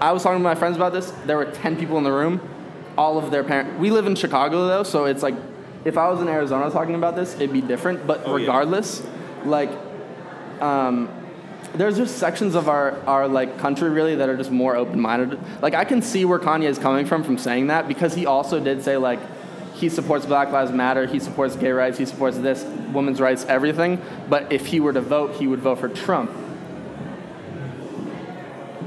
I 0.00 0.12
was 0.12 0.22
talking 0.22 0.40
to 0.40 0.44
my 0.44 0.54
friends 0.54 0.76
about 0.76 0.92
this. 0.92 1.12
There 1.24 1.36
were 1.36 1.46
ten 1.46 1.76
people 1.76 1.96
in 1.98 2.04
the 2.04 2.12
room. 2.12 2.40
All 2.96 3.18
of 3.18 3.30
their 3.32 3.42
parents. 3.42 3.78
We 3.80 3.90
live 3.90 4.06
in 4.06 4.14
Chicago 4.14 4.68
though, 4.68 4.84
so 4.84 5.06
it's 5.06 5.22
like 5.22 5.34
if 5.84 5.98
I 5.98 6.08
was 6.08 6.20
in 6.20 6.28
Arizona 6.28 6.70
talking 6.70 6.94
about 6.94 7.14
this, 7.16 7.34
it'd 7.34 7.52
be 7.52 7.60
different. 7.60 8.06
But 8.06 8.22
Oh, 8.24 8.36
yeah. 8.36 8.46
regardless, 8.46 9.02
like 9.44 9.70
um, 10.60 11.08
there's 11.74 11.96
just 11.96 12.18
sections 12.18 12.54
of 12.54 12.68
our, 12.68 12.98
our 13.06 13.28
like 13.28 13.58
country 13.58 13.90
really 13.90 14.14
that 14.16 14.28
are 14.28 14.36
just 14.36 14.50
more 14.50 14.76
open-minded. 14.76 15.38
Like 15.60 15.74
I 15.74 15.84
can 15.84 16.00
see 16.02 16.24
where 16.24 16.38
Kanye 16.38 16.64
is 16.68 16.78
coming 16.78 17.04
from 17.04 17.22
from 17.24 17.36
saying 17.36 17.66
that 17.68 17.88
because 17.88 18.14
he 18.14 18.26
also 18.26 18.60
did 18.60 18.82
say 18.82 18.96
like 18.96 19.18
he 19.74 19.88
supports 19.88 20.24
Black 20.24 20.50
Lives 20.52 20.70
Matter, 20.70 21.04
he 21.06 21.18
supports 21.18 21.56
gay 21.56 21.72
rights, 21.72 21.98
he 21.98 22.04
supports 22.06 22.38
this, 22.38 22.62
women's 22.92 23.20
rights, 23.20 23.44
everything. 23.46 24.00
But 24.28 24.52
if 24.52 24.66
he 24.66 24.78
were 24.80 24.92
to 24.92 25.00
vote, 25.00 25.34
he 25.34 25.46
would 25.48 25.58
vote 25.60 25.80
for 25.80 25.88
Trump. 25.88 26.30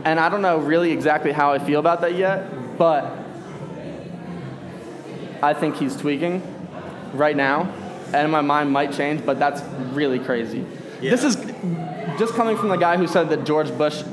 And 0.06 0.20
I 0.20 0.30
don't 0.30 0.42
know 0.42 0.60
really 0.60 0.92
exactly 0.92 1.34
how 1.34 1.52
I 1.52 1.60
feel 1.60 1.82
about 1.82 2.00
that 2.02 2.16
yet, 2.16 2.78
but 2.78 3.04
I 5.44 5.54
think 5.54 5.76
he's 5.76 5.96
tweaking 5.98 6.42
right 7.14 7.36
now, 7.36 7.72
and 8.14 8.32
my 8.32 8.42
mind 8.42 8.72
might 8.72 8.94
change, 8.94 9.26
but 9.26 9.40
that's 9.40 9.62
really 9.94 10.20
crazy. 10.20 10.66
This 11.02 11.24
is 11.24 11.36
just 12.18 12.34
coming 12.34 12.58
from 12.58 12.70
the 12.70 12.76
guy 12.78 12.98
who 12.98 13.08
said 13.08 13.30
that 13.30 13.44
George 13.46 13.72
Bush, 13.78 14.04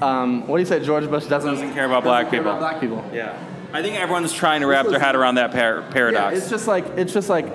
um, 0.00 0.46
what 0.46 0.56
do 0.58 0.60
you 0.62 0.66
say? 0.66 0.84
George 0.84 1.08
Bush 1.08 1.26
doesn't, 1.26 1.50
Doesn't 1.54 1.74
care 1.74 1.86
about 1.86 2.04
black 2.04 2.30
care 2.30 2.40
people. 2.40 2.50
about 2.52 2.60
black 2.60 2.80
people. 2.80 3.04
Yeah. 3.12 3.36
I 3.72 3.82
think 3.82 3.96
everyone's 3.96 4.32
trying 4.32 4.60
to 4.62 4.66
wrap 4.66 4.84
was- 4.86 4.92
their 4.92 5.00
head 5.00 5.14
around 5.16 5.36
that 5.36 5.52
par- 5.52 5.80
Yeah, 5.86 5.90
paradox. 5.92 6.36
it's 6.38 6.50
just 6.50 6.66
like 6.66 6.84
it's 6.96 7.12
just 7.12 7.28
like 7.28 7.46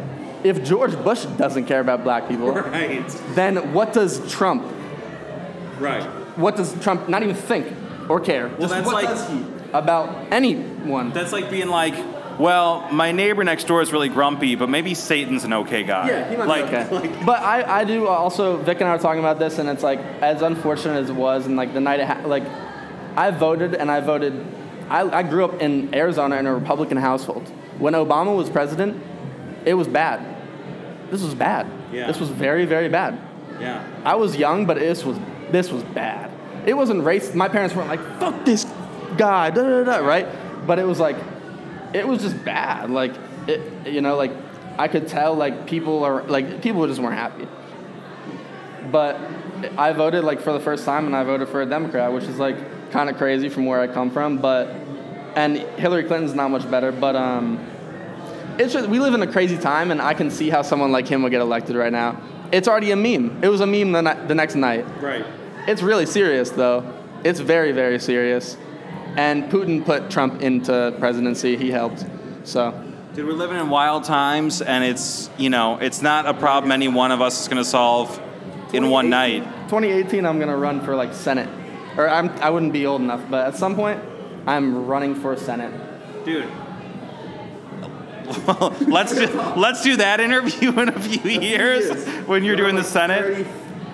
if 0.44 0.64
George 0.64 0.96
Bush 1.04 1.26
doesn't 1.38 1.66
care 1.66 1.80
about 1.82 2.04
black 2.04 2.28
people, 2.30 2.52
right. 2.54 3.08
then 3.34 3.74
what 3.74 3.92
does 3.94 4.20
Trump? 4.32 4.64
Right. 5.80 6.04
What 6.38 6.56
does 6.56 6.74
Trump 6.82 7.10
not 7.10 7.24
even 7.24 7.36
think 7.36 7.68
or 8.10 8.20
care? 8.20 8.50
Just 8.60 8.74
that's 8.74 8.86
what 8.86 8.96
like- 8.96 9.08
does 9.08 9.28
he 9.30 9.44
about 9.74 10.32
anyone? 10.32 11.12
That's 11.12 11.32
like 11.34 11.50
being 11.50 11.68
like, 11.70 11.96
well, 12.40 12.88
my 12.92 13.12
neighbor 13.12 13.44
next 13.44 13.66
door 13.68 13.82
is 13.82 13.92
really 13.94 14.10
grumpy, 14.10 14.56
but 14.56 14.70
maybe 14.70 14.94
Satan's 14.94 15.44
an 15.44 15.54
okay 15.54 15.84
guy. 15.84 16.08
Yeah, 16.10 16.30
he 16.30 16.36
might 16.38 16.48
like, 16.48 16.70
be 16.70 16.76
okay. 16.78 17.10
like- 17.10 17.26
but 17.26 17.42
I, 17.42 17.82
I 17.82 17.84
do 17.84 18.08
uh, 18.08 18.10
also. 18.12 18.58
Vic 18.58 18.80
and 18.82 18.90
I 18.90 18.94
were 18.96 19.02
talking 19.02 19.20
about 19.20 19.40
this, 19.40 19.58
and 19.60 19.70
it's 19.70 19.84
like 19.84 20.00
as 20.22 20.42
unfortunate 20.42 20.98
as 21.04 21.10
it 21.10 21.16
was, 21.16 21.46
and 21.46 21.56
like 21.56 21.74
the 21.74 21.80
night 21.82 22.00
it 22.00 22.08
ha- 22.08 22.22
like 22.26 22.44
I 23.16 23.32
voted 23.32 23.76
and 23.76 23.90
I 23.90 24.00
voted. 24.02 24.34
I, 24.90 25.02
I 25.02 25.24
grew 25.24 25.44
up 25.46 25.62
in 25.62 25.94
Arizona 25.96 26.36
in 26.38 26.46
a 26.46 26.54
Republican 26.54 26.98
household. 26.98 27.48
When 27.80 27.94
Obama 27.94 28.36
was 28.36 28.50
president, 28.50 29.02
it 29.66 29.74
was 29.74 29.88
bad. 29.88 30.22
This 31.10 31.24
was 31.24 31.34
bad. 31.34 31.68
Yeah. 31.92 32.08
This 32.08 32.20
was 32.20 32.30
very 32.30 32.66
very 32.66 32.90
bad. 32.90 33.20
yeah. 33.60 33.86
I 34.04 34.16
was 34.16 34.36
young, 34.36 34.66
but 34.66 34.78
this 34.78 35.04
was 35.04 35.18
this 35.52 35.72
was 35.72 35.84
bad. 35.84 36.32
It 36.68 36.74
wasn't 36.74 37.04
race. 37.04 37.34
My 37.34 37.48
parents 37.48 37.76
weren't 37.76 37.90
like 37.90 38.02
fuck 38.20 38.46
this 38.46 38.66
guy, 39.18 39.50
da 39.52 39.62
da 39.64 39.84
da, 39.84 40.06
right? 40.06 40.28
But 40.68 40.80
it 40.80 40.86
was 40.86 41.00
like, 41.00 41.16
it 41.96 42.08
was 42.08 42.22
just 42.22 42.44
bad. 42.44 42.90
Like 42.90 43.14
it, 43.48 43.88
you 43.88 44.02
know, 44.02 44.16
like 44.18 44.32
I 44.78 44.88
could 44.88 45.08
tell 45.08 45.34
like 45.36 45.66
people 45.66 46.04
are 46.04 46.24
like 46.24 46.62
people 46.62 46.86
just 46.88 47.00
weren't 47.00 47.16
happy. 47.18 47.48
But 48.92 49.20
I 49.78 49.94
voted 49.94 50.24
like 50.24 50.42
for 50.42 50.54
the 50.54 50.60
first 50.60 50.86
time, 50.86 51.06
and 51.06 51.16
I 51.16 51.24
voted 51.24 51.48
for 51.50 51.62
a 51.62 51.66
Democrat, 51.66 52.12
which 52.12 52.26
is 52.26 52.38
like 52.38 52.58
kind 52.92 53.10
of 53.10 53.18
crazy 53.18 53.50
from 53.50 53.66
where 53.66 53.80
I 53.82 53.88
come 53.88 54.12
from. 54.12 54.38
But 54.38 54.68
and 55.36 55.58
Hillary 55.58 56.04
Clinton's 56.04 56.34
not 56.34 56.52
much 56.52 56.70
better, 56.70 56.92
but 56.92 57.16
um 57.16 57.60
it's 58.58 58.74
just 58.74 58.88
we 58.90 59.00
live 59.00 59.14
in 59.14 59.22
a 59.22 59.32
crazy 59.32 59.58
time, 59.58 59.92
and 59.92 60.02
I 60.02 60.14
can 60.14 60.30
see 60.30 60.50
how 60.50 60.62
someone 60.62 60.92
like 60.92 61.08
him 61.08 61.24
would 61.24 61.32
get 61.32 61.42
elected 61.42 61.76
right 61.76 61.92
now. 61.92 62.22
It's 62.52 62.68
already 62.68 62.92
a 62.92 62.96
meme. 62.96 63.44
It 63.44 63.50
was 63.50 63.62
a 63.62 63.66
meme 63.66 63.92
the, 63.92 64.02
ni- 64.02 64.28
the 64.28 64.36
next 64.36 64.56
night. 64.56 64.86
Right. 65.02 65.26
It's 65.68 65.82
really 65.82 66.06
serious, 66.06 66.52
though. 66.52 66.94
It's 67.24 67.40
very, 67.40 67.72
very 67.72 68.00
serious. 68.00 68.56
And 69.18 69.46
Putin 69.52 69.86
put 69.86 70.10
Trump 70.10 70.42
into 70.42 70.94
presidency. 71.00 71.58
He 71.58 71.72
helped. 71.72 72.06
So 72.44 72.72
Dude, 73.16 73.26
we're 73.26 73.32
living 73.32 73.58
in 73.58 73.70
wild 73.70 74.04
times, 74.04 74.62
and 74.62 74.84
it's 74.84 75.30
you 75.38 75.50
know 75.50 75.78
it's 75.78 76.02
not 76.02 76.26
a 76.26 76.34
problem 76.34 76.72
any 76.74 76.90
one 76.90 77.12
of 77.12 77.22
us 77.22 77.42
is 77.42 77.48
going 77.48 77.64
to 77.64 77.70
solve 77.70 78.22
in 78.74 78.90
one 78.90 79.10
night. 79.10 79.44
2018, 79.70 80.26
I'm 80.26 80.38
gonna 80.38 80.58
run 80.58 80.82
for 80.82 80.96
like 80.96 81.14
Senate, 81.14 81.50
or 81.98 82.10
I'm 82.10 82.30
I 82.42 82.50
wouldn't 82.50 82.74
be 82.74 82.86
old 82.86 83.02
enough, 83.02 83.24
but 83.30 83.48
at 83.48 83.56
some 83.56 83.76
point, 83.76 84.04
I'm 84.46 84.86
running 84.86 85.16
for 85.16 85.38
Senate. 85.38 85.74
Dude. 86.26 86.50
Well, 88.48 88.76
let's 88.82 89.14
do, 89.14 89.28
let's 89.56 89.84
do 89.84 89.98
that 89.98 90.20
interview 90.20 90.78
in 90.80 90.90
a 90.90 91.00
few 91.00 91.30
years 91.30 92.06
when 92.28 92.44
you're 92.44 92.56
doing 92.56 92.76
the 92.76 92.84
Senate. 92.84 93.48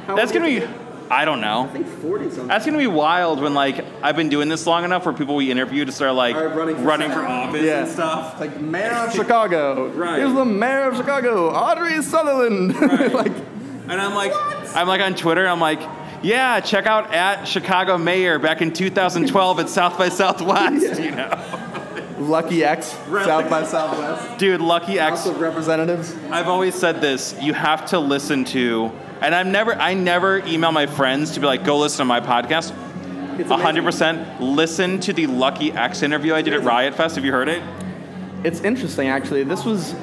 That's 0.07 0.31
gonna 0.31 0.45
be 0.45 0.65
I 1.11 1.25
don't 1.25 1.41
know. 1.41 1.69
think 1.73 1.87
40 1.87 2.25
something. 2.29 2.47
That's 2.47 2.65
gonna 2.65 2.77
be 2.77 2.87
wild 2.87 3.41
when 3.41 3.53
like 3.53 3.83
I've 4.01 4.15
been 4.15 4.29
doing 4.29 4.47
this 4.49 4.65
long 4.65 4.83
enough 4.85 5.05
where 5.05 5.13
people 5.13 5.35
we 5.35 5.51
interview 5.51 5.83
to 5.85 5.91
start 5.91 6.13
like 6.15 6.35
Are 6.35 6.47
running 6.49 6.75
for 6.77 6.81
running 6.83 7.11
for 7.11 7.25
office 7.25 7.61
Yeah. 7.63 7.81
and 7.81 7.89
stuff. 7.89 8.39
Like 8.39 8.59
mayor 8.61 8.91
of 8.91 9.13
Chicago. 9.15 9.87
Right. 9.89 10.19
Here's 10.19 10.33
the 10.33 10.45
mayor 10.45 10.87
of 10.89 10.95
Chicago, 10.97 11.49
Audrey 11.51 12.01
Sutherland. 12.01 12.75
Right. 12.81 13.13
like, 13.13 13.33
And 13.87 13.99
I'm 13.99 14.15
like, 14.15 14.31
I'm 14.75 14.87
like 14.87 15.01
on 15.01 15.15
Twitter. 15.15 15.45
I'm 15.47 15.59
like, 15.59 15.81
yeah, 16.23 16.59
check 16.61 16.85
out 16.85 17.13
at 17.13 17.45
Chicago 17.45 17.97
Mayor 17.97 18.37
back 18.39 18.61
in 18.61 18.71
2012 18.71 19.59
at 19.59 19.69
South 19.69 19.97
by 19.97 20.07
Southwest. 20.09 21.01
You 21.01 21.11
know, 21.11 21.29
Lucki 22.19 22.61
Eck$? 22.61 22.83
South 22.83 23.49
by 23.49 23.63
Southwest. 23.63 24.37
dude, 24.37 24.61
Lucki 24.61 24.97
Eck$. 24.97 25.09
House 25.09 25.25
of 25.25 25.41
Representatives. 25.41 26.15
I've 26.29 26.47
always 26.47 26.75
said 26.75 27.01
this. 27.01 27.35
You 27.41 27.53
have 27.53 27.85
to 27.87 27.99
listen 27.99 28.45
to, 28.45 28.91
and 29.21 29.35
I'm 29.35 29.51
never, 29.51 29.73
I 29.73 29.93
never 29.93 30.39
email 30.45 30.71
my 30.71 30.87
friends 30.87 31.31
to 31.31 31.39
be 31.39 31.45
like, 31.45 31.63
go 31.63 31.77
listen 31.77 31.99
to 31.99 32.05
my 32.05 32.19
podcast. 32.19 32.75
It's 33.39 33.49
A 33.49 33.55
100% 33.55 34.39
Listen 34.39 34.99
to 35.01 35.13
the 35.13 35.25
Lucki 35.25 35.73
Eck$ 35.75 36.03
interview 36.03 36.33
I 36.33 36.41
did 36.41 36.53
at 36.53 36.63
Riot 36.63 36.95
Fest. 36.95 37.15
Have 37.15 37.25
you 37.25 37.31
heard 37.31 37.47
it? 37.47 37.63
It's 38.43 38.61
interesting, 38.61 39.07
actually. 39.07 39.43
This 39.43 39.63
was 39.63 39.93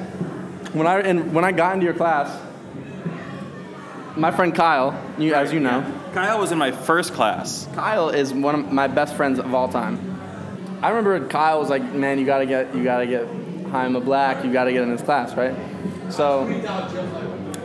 when 0.73 0.87
I 0.87 1.01
and 1.01 1.35
when 1.35 1.45
I 1.45 1.53
got 1.53 1.75
into 1.75 1.85
your 1.85 1.95
class. 1.95 2.45
My 4.17 4.31
friend 4.33 4.55
Kyle, 4.55 5.01
you, 5.19 5.35
as 5.35 5.53
you 5.53 5.61
know, 5.61 5.85
Kyle 6.13 6.39
was 6.41 6.51
in 6.51 6.59
my 6.59 6.73
first 6.73 7.13
class. 7.13 7.69
Kyle 7.75 8.09
is 8.09 8.33
one 8.33 8.55
of 8.55 8.73
my 8.73 8.89
best 8.89 9.15
friends 9.15 9.39
of 9.39 9.55
all 9.55 9.69
time. 9.69 10.19
I 10.83 10.89
remember 10.89 11.27
Kyle 11.29 11.61
was 11.61 11.69
like, 11.69 11.83
"Man, 11.93 12.19
you 12.19 12.27
gotta 12.27 12.47
get, 12.47 12.75
you 12.75 12.83
gotta 12.83 13.07
get 13.07 13.27
Jaime 13.71 14.01
Black. 14.01 14.45
You 14.45 14.53
gotta 14.53 14.73
get 14.73 14.83
in 14.83 14.91
this 14.91 15.03
class, 15.03 15.35
right?" 15.35 15.55
So 16.11 16.47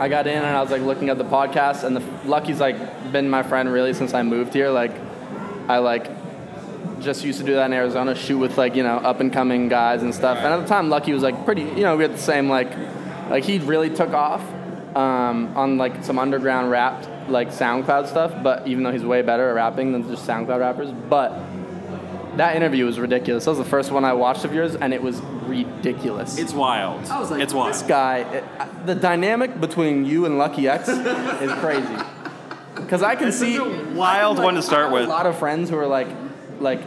I 0.00 0.08
got 0.08 0.26
in 0.26 0.36
and 0.36 0.56
I 0.56 0.60
was 0.60 0.70
like 0.70 0.82
looking 0.82 1.08
at 1.08 1.18
the 1.18 1.24
podcast, 1.24 1.84
and 1.84 1.96
the 1.96 2.00
Lucki's 2.28 2.60
like 2.60 3.12
been 3.12 3.30
my 3.30 3.42
friend 3.42 3.72
really 3.72 3.94
since 3.94 4.12
I 4.12 4.22
moved 4.22 4.52
here. 4.52 4.70
Like, 4.70 4.92
I 5.68 5.78
like 5.78 6.10
just 7.00 7.24
used 7.24 7.38
to 7.40 7.44
do 7.44 7.54
that 7.54 7.66
in 7.66 7.72
Arizona, 7.72 8.14
shoot 8.14 8.38
with 8.38 8.58
like 8.58 8.74
you 8.74 8.82
know 8.82 8.96
up 8.96 9.20
and 9.20 9.32
coming 9.32 9.68
guys 9.68 10.02
and 10.02 10.14
stuff. 10.14 10.38
And 10.38 10.46
at 10.46 10.60
the 10.60 10.66
time, 10.66 10.88
Lucki 10.88 11.12
was 11.12 11.22
like 11.22 11.44
pretty, 11.44 11.62
you 11.62 11.82
know, 11.82 11.96
we 11.96 12.02
had 12.02 12.14
the 12.14 12.18
same 12.18 12.48
like, 12.48 12.72
like 13.30 13.44
he 13.44 13.58
really 13.58 13.90
took 13.90 14.10
off 14.10 14.42
um, 14.96 15.56
on 15.56 15.78
like 15.78 16.04
some 16.04 16.18
underground 16.18 16.70
rap 16.70 17.06
like 17.28 17.48
SoundCloud 17.48 18.08
stuff. 18.08 18.42
But 18.42 18.66
even 18.66 18.82
though 18.82 18.92
he's 18.92 19.04
way 19.04 19.22
better 19.22 19.48
at 19.48 19.54
rapping 19.54 19.92
than 19.92 20.08
just 20.08 20.26
SoundCloud 20.26 20.58
rappers, 20.58 20.90
but 21.08 21.38
that 22.36 22.56
interview 22.56 22.84
was 22.84 22.98
ridiculous. 22.98 23.44
That 23.44 23.52
was 23.52 23.58
the 23.58 23.64
first 23.64 23.92
one 23.92 24.04
I 24.04 24.12
watched 24.12 24.44
of 24.44 24.52
yours, 24.52 24.74
and 24.74 24.92
it 24.92 25.02
was 25.02 25.20
ridiculous. 25.48 26.38
It's 26.38 26.52
wild. 26.52 27.04
I 27.06 27.18
was 27.20 27.30
like, 27.30 27.40
it's 27.42 27.54
wild. 27.54 27.72
this 27.74 27.82
guy, 27.82 28.18
it, 28.18 28.44
I- 28.58 28.68
the 28.86 28.94
dynamic 28.94 29.60
between 29.60 30.04
you 30.04 30.26
and 30.26 30.34
Lucki 30.36 30.68
Eck$ 30.68 30.88
is 31.42 31.52
crazy. 31.60 32.04
Because 32.74 33.02
I 33.04 33.14
can 33.14 33.26
This 33.26 33.38
see 33.38 33.54
is 33.54 33.60
a 33.60 33.94
wild 33.94 34.34
I 34.34 34.38
can, 34.38 34.44
one 34.44 34.54
to 34.56 34.62
start 34.62 34.80
I 34.80 34.84
have 34.86 34.92
with. 34.92 35.04
A 35.04 35.08
lot 35.08 35.26
of 35.26 35.38
friends 35.38 35.70
who 35.70 35.78
are 35.78 35.86
like, 35.86 36.08
like, 36.58 36.80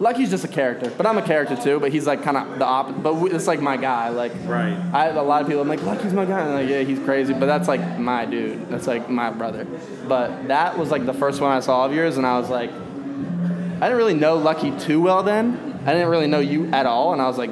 Lucki's 0.00 0.30
just 0.30 0.42
a 0.44 0.48
character, 0.48 0.90
but 0.96 1.06
I'm 1.06 1.18
a 1.18 1.22
character 1.22 1.54
too. 1.54 1.78
But 1.78 1.92
he's 1.92 2.06
like 2.06 2.22
kind 2.22 2.36
of 2.38 2.58
the 2.58 2.64
opposite. 2.64 3.02
But 3.02 3.16
we, 3.16 3.30
it's 3.30 3.46
like 3.46 3.60
my 3.60 3.76
guy. 3.76 4.08
Like, 4.08 4.32
Right. 4.46 4.72
I 4.92 5.04
have 5.04 5.16
a 5.16 5.22
lot 5.22 5.42
of 5.42 5.46
people. 5.46 5.60
I'm 5.60 5.68
like, 5.68 5.82
Lucki's 5.82 6.14
my 6.14 6.24
guy. 6.24 6.40
And 6.40 6.54
like, 6.54 6.68
yeah, 6.68 6.80
he's 6.80 6.98
crazy, 7.00 7.34
but 7.34 7.44
that's 7.46 7.68
like 7.68 7.98
my 7.98 8.24
dude. 8.24 8.68
That's 8.70 8.86
like 8.86 9.10
my 9.10 9.30
brother. 9.30 9.66
But 10.08 10.48
that 10.48 10.78
was 10.78 10.90
like 10.90 11.04
the 11.04 11.14
first 11.14 11.40
one 11.42 11.52
I 11.52 11.60
saw 11.60 11.84
of 11.84 11.92
yours, 11.92 12.16
and 12.16 12.26
I 12.26 12.38
was 12.40 12.48
like, 12.48 12.70
I 12.72 13.82
didn't 13.82 13.96
really 13.98 14.14
know 14.14 14.38
Lucki 14.40 14.80
too 14.80 15.00
well 15.02 15.22
then. 15.22 15.78
I 15.86 15.92
didn't 15.92 16.08
really 16.08 16.26
know 16.26 16.40
you 16.40 16.66
at 16.72 16.86
all, 16.86 17.12
and 17.12 17.20
I 17.20 17.28
was 17.28 17.36
like, 17.38 17.50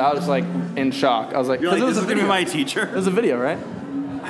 I 0.00 0.12
was 0.14 0.28
like 0.28 0.44
in 0.76 0.90
shock. 0.92 1.34
I 1.34 1.38
was 1.38 1.48
like, 1.48 1.60
You're 1.60 1.70
'cause 1.70 1.80
like, 1.80 1.88
it 1.90 1.94
this 1.94 1.98
is 1.98 2.04
gonna 2.04 2.14
be 2.14 2.20
video. 2.20 2.28
my 2.28 2.38
It 2.40 2.48
teacher. 2.48 2.90
was 2.94 3.06
a 3.06 3.10
video, 3.10 3.38
right? 3.40 3.58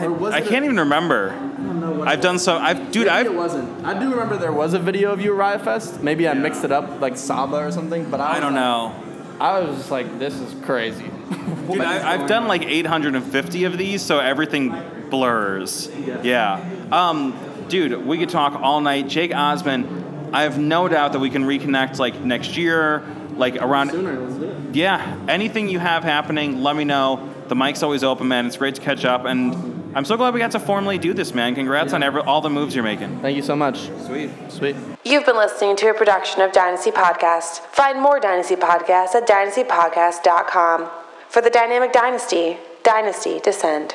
Or 0.00 0.10
was 0.10 0.32
I 0.34 0.38
it 0.38 0.46
a- 0.46 0.48
can't 0.48 0.64
even 0.64 0.78
remember. 0.78 1.30
know 1.58 1.92
what. 1.92 2.08
I've 2.08 2.20
done 2.20 2.38
so. 2.38 2.56
I've 2.56 2.90
dude. 2.90 3.06
Maybe 3.06 3.26
it 3.28 3.28
I've 3.30 3.34
wasn't. 3.34 3.84
I 3.84 3.98
do 3.98 4.10
remember 4.10 4.36
there 4.36 4.52
was 4.52 4.72
a 4.74 4.78
video 4.78 5.12
of 5.12 5.20
you 5.20 5.32
at 5.32 5.38
Riot 5.38 5.62
Fest. 5.64 6.02
Maybe 6.02 6.26
I 6.28 6.34
mixed 6.34 6.64
it 6.64 6.72
up 6.72 7.00
like 7.00 7.16
Saba 7.16 7.56
or 7.56 7.70
something. 7.70 8.10
But 8.10 8.20
I, 8.20 8.24
I 8.24 8.30
was 8.32 8.40
don't 8.40 8.54
like- 8.54 8.60
know. 8.62 8.94
I 9.40 9.58
was 9.60 9.76
just 9.76 9.90
like, 9.90 10.18
this 10.18 10.34
is 10.34 10.54
crazy. 10.64 11.04
Dude, 11.70 11.80
I, 11.80 12.12
I've 12.14 12.28
done 12.28 12.46
like 12.46 12.62
850 12.62 13.64
of 13.64 13.76
these, 13.76 14.00
so 14.02 14.18
everything 14.20 14.74
blurs. 15.10 15.90
Yeah. 16.22 16.64
Um, 16.92 17.34
dude, 17.68 18.06
we 18.06 18.18
could 18.18 18.28
talk 18.28 18.54
all 18.60 18.80
night. 18.80 19.08
Jake 19.08 19.32
Osmun, 19.32 20.30
I 20.32 20.42
have 20.42 20.58
no 20.58 20.86
doubt 20.88 21.12
that 21.14 21.18
we 21.18 21.28
can 21.30 21.44
reconnect 21.44 21.98
like 21.98 22.20
next 22.20 22.56
year, 22.56 23.02
like 23.36 23.56
around. 23.56 23.90
Sooner, 23.90 24.18
let's 24.20 24.34
do 24.36 24.44
it. 24.44 24.56
Yeah, 24.72 25.18
anything 25.28 25.68
you 25.68 25.78
have 25.78 26.02
happening, 26.04 26.62
let 26.62 26.76
me 26.76 26.84
know. 26.84 27.28
The 27.48 27.54
mic's 27.54 27.82
always 27.82 28.02
open, 28.04 28.28
man. 28.28 28.46
It's 28.46 28.56
great 28.56 28.74
to 28.76 28.80
catch 28.80 29.04
up, 29.04 29.24
and 29.26 29.72
I'm 29.94 30.04
so 30.06 30.16
glad 30.16 30.32
we 30.32 30.40
got 30.40 30.52
to 30.52 30.60
formally 30.60 30.96
do 30.96 31.12
this, 31.12 31.34
man. 31.34 31.54
Congrats 31.54 31.92
on 31.92 32.02
every, 32.02 32.22
all 32.22 32.40
the 32.40 32.48
moves 32.48 32.74
you're 32.74 32.84
making. 32.84 33.20
Thank 33.20 33.36
you 33.36 33.42
so 33.42 33.54
much. 33.54 33.90
Sweet. 34.06 34.30
Sweet. 34.48 34.76
You've 35.04 35.26
been 35.26 35.36
listening 35.36 35.76
to 35.76 35.90
a 35.90 35.94
production 35.94 36.40
of 36.40 36.52
Dynasty 36.52 36.90
Podcast. 36.90 37.58
Find 37.72 38.00
more 38.00 38.18
Dynasty 38.18 38.56
Podcasts 38.56 39.14
at 39.14 39.28
dynastypodcast.com. 39.28 40.88
For 41.28 41.42
the 41.42 41.50
Dynamic 41.50 41.92
Dynasty, 41.92 42.56
Dynasty 42.82 43.40
Descend. 43.40 43.94